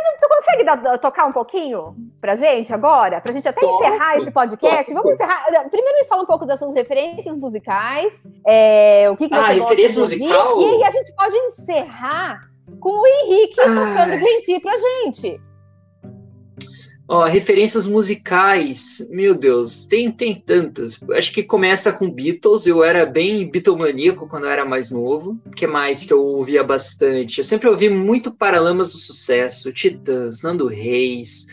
[0.05, 3.19] Não, tu consegue dar, tocar um pouquinho pra gente agora?
[3.19, 4.93] Pra gente até Toco, encerrar esse podcast?
[4.93, 5.43] Vamos encerrar.
[5.71, 8.13] Primeiro me fala um pouco das suas referências musicais.
[8.45, 10.61] É, o que, que você ah, de musical?
[10.61, 12.47] E aí a gente pode encerrar
[12.79, 13.63] com o Henrique ah.
[13.63, 15.54] tocando Green Tea pra gente.
[17.07, 20.99] Ó, referências musicais, meu Deus, tem, tem tantas.
[21.11, 25.39] Acho que começa com Beatles, eu era bem Beatlemaníaco quando eu era mais novo.
[25.45, 27.37] O que mais que eu ouvia bastante?
[27.37, 31.47] Eu sempre ouvi muito Paralamas do Sucesso, Titãs, Nando Reis,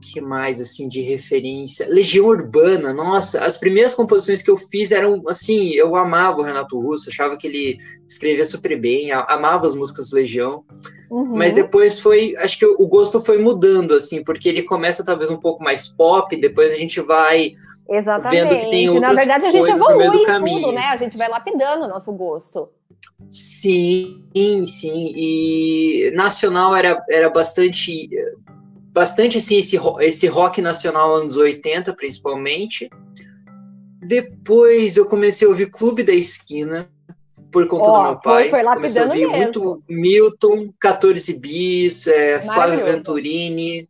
[0.00, 1.88] que mais assim de referência?
[1.88, 6.78] Legião Urbana, nossa, as primeiras composições que eu fiz eram assim, eu amava o Renato
[6.80, 7.76] Russo, achava que ele
[8.08, 10.64] escrevia super bem, amava as músicas do Legião.
[11.10, 11.36] Uhum.
[11.36, 15.38] Mas depois foi, acho que o gosto foi mudando, assim, porque ele começa talvez um
[15.38, 17.52] pouco mais pop, depois a gente vai
[17.88, 18.42] Exatamente.
[18.42, 20.60] vendo que tem outras Na verdade, a gente evolui no meio do caminho.
[20.62, 20.86] Tudo, né?
[20.86, 22.68] A gente vai lapidando o nosso gosto.
[23.30, 24.24] Sim,
[24.64, 25.12] sim.
[25.16, 28.08] E nacional era, era bastante,
[28.96, 32.88] bastante assim, esse, esse rock nacional anos 80, principalmente.
[34.00, 36.88] Depois eu comecei a ouvir Clube da Esquina,
[37.52, 38.48] por conta oh, do meu pai.
[38.48, 43.86] Foi, foi Comecei a ouvir muito Milton, 14 bis, é, Flávio Venturini,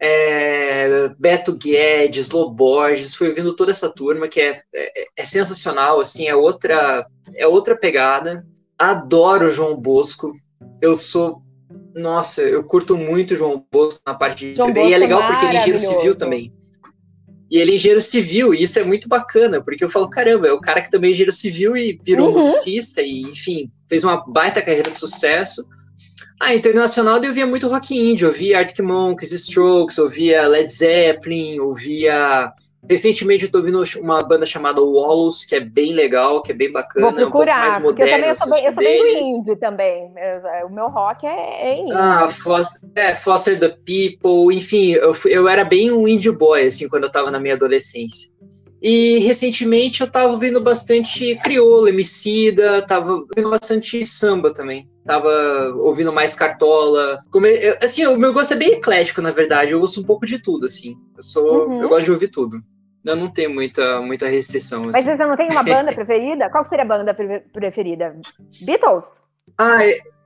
[0.00, 6.26] é, Beto Guedes, Loborges, fui ouvindo toda essa turma que é, é, é, sensacional, assim,
[6.26, 8.44] é outra, é outra pegada.
[8.76, 10.32] Adoro João Bosco.
[10.80, 11.40] Eu sou
[11.94, 15.56] nossa, eu curto muito João Bosco na parte de João e é legal porque ele
[15.56, 16.52] é engenheiro civil também.
[17.50, 20.52] E ele é engenheiro civil, e isso é muito bacana, porque eu falo, caramba, é
[20.52, 22.38] o cara que também é engenheiro civil e virou uhum.
[22.38, 25.62] musicista, e enfim, fez uma baita carreira de sucesso.
[26.40, 30.72] Ah, internacional eu via muito rock indie, eu via Arctic Monkeys, Strokes, eu via Led
[30.72, 32.52] Zeppelin, eu via
[32.88, 36.70] Recentemente eu tô ouvindo uma banda chamada Wallows, que é bem legal, que é bem
[36.72, 37.06] bacana.
[37.06, 39.08] Vou procurar, é um mais moderno, eu também eu sou, bem, eu sou bem do
[39.08, 40.12] indie também.
[40.66, 41.92] O meu rock é, é indie.
[41.92, 46.88] Ah, Foster, é, Foster the People, enfim, eu, eu era bem um indie boy, assim,
[46.88, 48.32] quando eu tava na minha adolescência.
[48.82, 54.90] E recentemente eu tava ouvindo bastante crioulo, emicida, tava ouvindo bastante samba também.
[55.06, 55.28] Tava
[55.76, 57.18] ouvindo mais cartola.
[57.30, 57.46] Como,
[57.80, 59.70] assim, o meu gosto é bem eclético, na verdade.
[59.70, 60.96] Eu ouço um pouco de tudo, assim.
[61.16, 61.68] Eu sou.
[61.68, 61.82] Uhum.
[61.82, 62.60] Eu gosto de ouvir tudo.
[63.04, 64.88] Eu não tenho muita, muita restrição.
[64.88, 64.92] Assim.
[64.92, 66.48] Mas você não tem uma banda preferida?
[66.50, 67.14] Qual seria a banda
[67.52, 68.16] preferida?
[68.64, 69.04] Beatles?
[69.58, 69.80] Ah,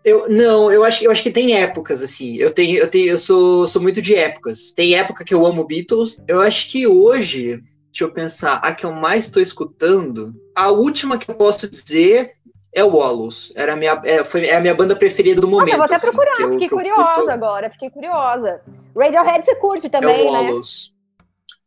[0.05, 2.37] eu não, eu acho, eu acho que tem épocas assim.
[2.37, 4.73] Eu tenho, eu tenho, eu sou, sou muito de épocas.
[4.73, 6.19] Tem época que eu amo Beatles.
[6.29, 7.61] Eu acho que hoje,
[7.91, 12.31] deixa eu pensar, a que eu mais estou escutando, a última que eu posso dizer
[12.73, 13.53] é o Wallows.
[13.57, 15.71] Era a minha, é, foi, é a minha banda preferida do momento.
[15.71, 18.61] Eu vou até assim, procurar, eu, fiquei curiosa agora, fiquei curiosa.
[18.97, 20.61] Radiohead você curte também, é o né?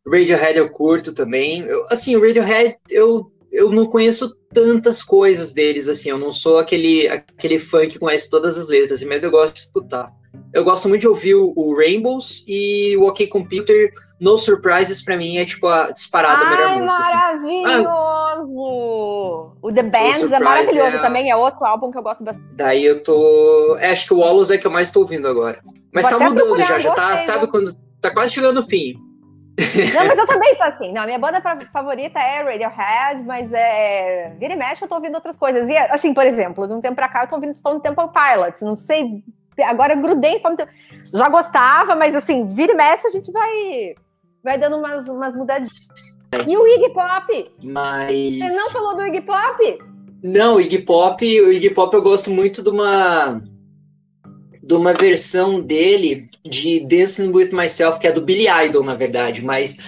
[0.06, 0.30] Wallows.
[0.30, 1.60] Radiohead eu curto também.
[1.60, 6.10] Eu, assim, o Radiohead eu, eu não conheço tantas coisas deles, assim.
[6.10, 9.60] Eu não sou aquele, aquele fã que conhece todas as letras, mas eu gosto de
[9.60, 10.12] escutar.
[10.52, 13.92] Eu gosto muito de ouvir o, o Rainbows e o OK Computer.
[14.20, 17.00] No Surprises, pra mim, é tipo a disparada Ai, melhor música.
[17.00, 17.62] Assim.
[17.62, 18.60] maravilhoso!
[18.60, 20.98] Ah, o The Bands é maravilhoso é...
[20.98, 22.46] também, é outro álbum que eu gosto bastante.
[22.52, 23.76] Daí eu tô.
[23.78, 25.60] É, acho que o Wallace é que eu mais tô ouvindo agora.
[25.92, 27.72] Mas Vou tá mudando já, já tá, sabe quando.
[28.00, 28.94] Tá quase chegando no fim.
[29.94, 30.92] Não, mas eu também sou assim.
[30.92, 31.40] Não, minha banda
[31.72, 34.34] favorita é Radiohead, mas é.
[34.38, 35.68] Vira e mexe, eu tô ouvindo outras coisas.
[35.68, 38.62] E, assim, por exemplo, de um tempo pra cá, eu tô ouvindo Stone Temple Pilots.
[38.62, 39.22] Não sei.
[39.64, 40.70] Agora eu grudei só no tempo.
[41.12, 43.94] Já gostava, mas assim, vira e mexe, a gente vai,
[44.42, 45.88] vai dando umas, umas mudadinhas.
[46.46, 47.52] E o Iggy Pop?
[47.62, 48.38] Mas.
[48.38, 49.78] Você não falou do Iggy Pop?
[50.22, 53.42] Não, o Iggy Pop, o Iggy Pop eu gosto muito de uma
[54.62, 59.44] de uma versão dele de Dancing with Myself, que é do Billy Idol, na verdade,
[59.44, 59.78] mas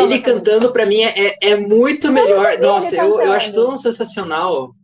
[0.00, 2.58] ele cantando para mim é, é muito melhor.
[2.58, 4.74] Nossa, eu, eu acho tão sensacional.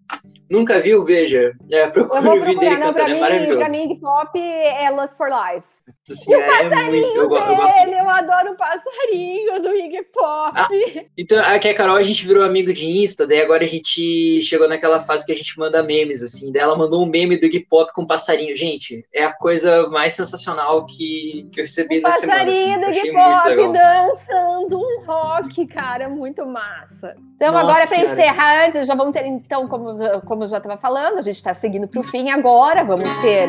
[0.50, 1.04] Nunca viu?
[1.04, 1.52] Veja.
[1.70, 3.58] É, procure o vídeo dele cantando, é maravilhoso.
[3.58, 5.66] Pra mim, hip hop é Lust for Life.
[6.10, 7.88] Assim, o passarinho é muito, eu, dele, eu, gosto...
[7.88, 10.52] eu adoro o passarinho do Iggy Pop.
[10.54, 10.68] Ah,
[11.16, 14.68] então, aqui a Carol, a gente virou amigo de Insta, daí agora a gente chegou
[14.68, 16.50] naquela fase que a gente manda memes, assim.
[16.52, 18.56] Daí ela mandou um meme do Iggy Pop com um passarinho.
[18.56, 22.44] Gente, é a coisa mais sensacional que, que eu recebi na semana.
[22.44, 23.00] Passarinho assim.
[23.00, 27.16] do Iggy Pop dançando um rock, cara, muito massa.
[27.36, 30.76] Então, Nossa, agora, para encerrar, antes, já vamos ter, então, como, como eu já estava
[30.76, 33.48] falando, a gente está seguindo para o fim agora, vamos ter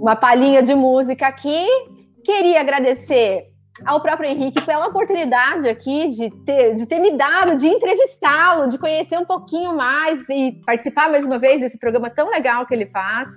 [0.00, 1.66] uma palhinha de música aqui.
[2.24, 3.44] Queria agradecer
[3.84, 8.78] ao próprio Henrique pela oportunidade aqui de ter, de ter me dado, de entrevistá-lo, de
[8.78, 12.86] conhecer um pouquinho mais e participar mais uma vez desse programa tão legal que ele
[12.86, 13.28] faz.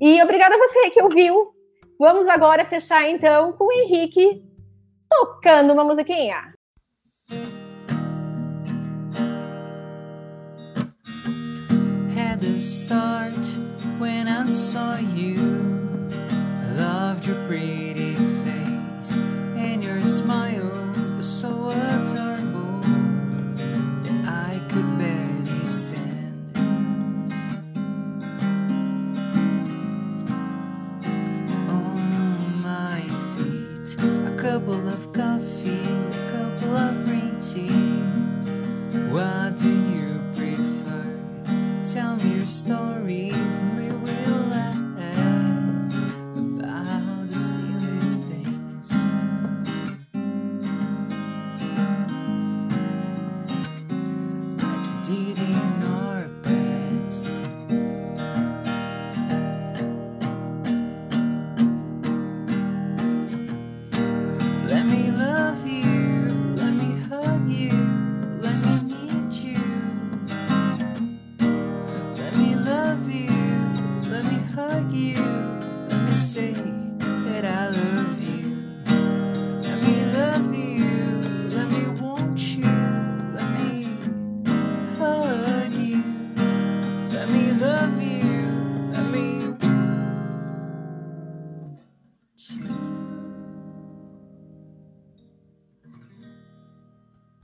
[0.00, 1.52] E obrigada a você que ouviu.
[1.98, 4.42] Vamos agora fechar então com o Henrique
[5.08, 6.52] tocando uma musiquinha.
[12.16, 13.34] Had to start
[14.00, 15.83] when I saw you.
[16.76, 19.16] Loved your pretty face
[19.56, 20.68] and your smile
[21.16, 21.70] was so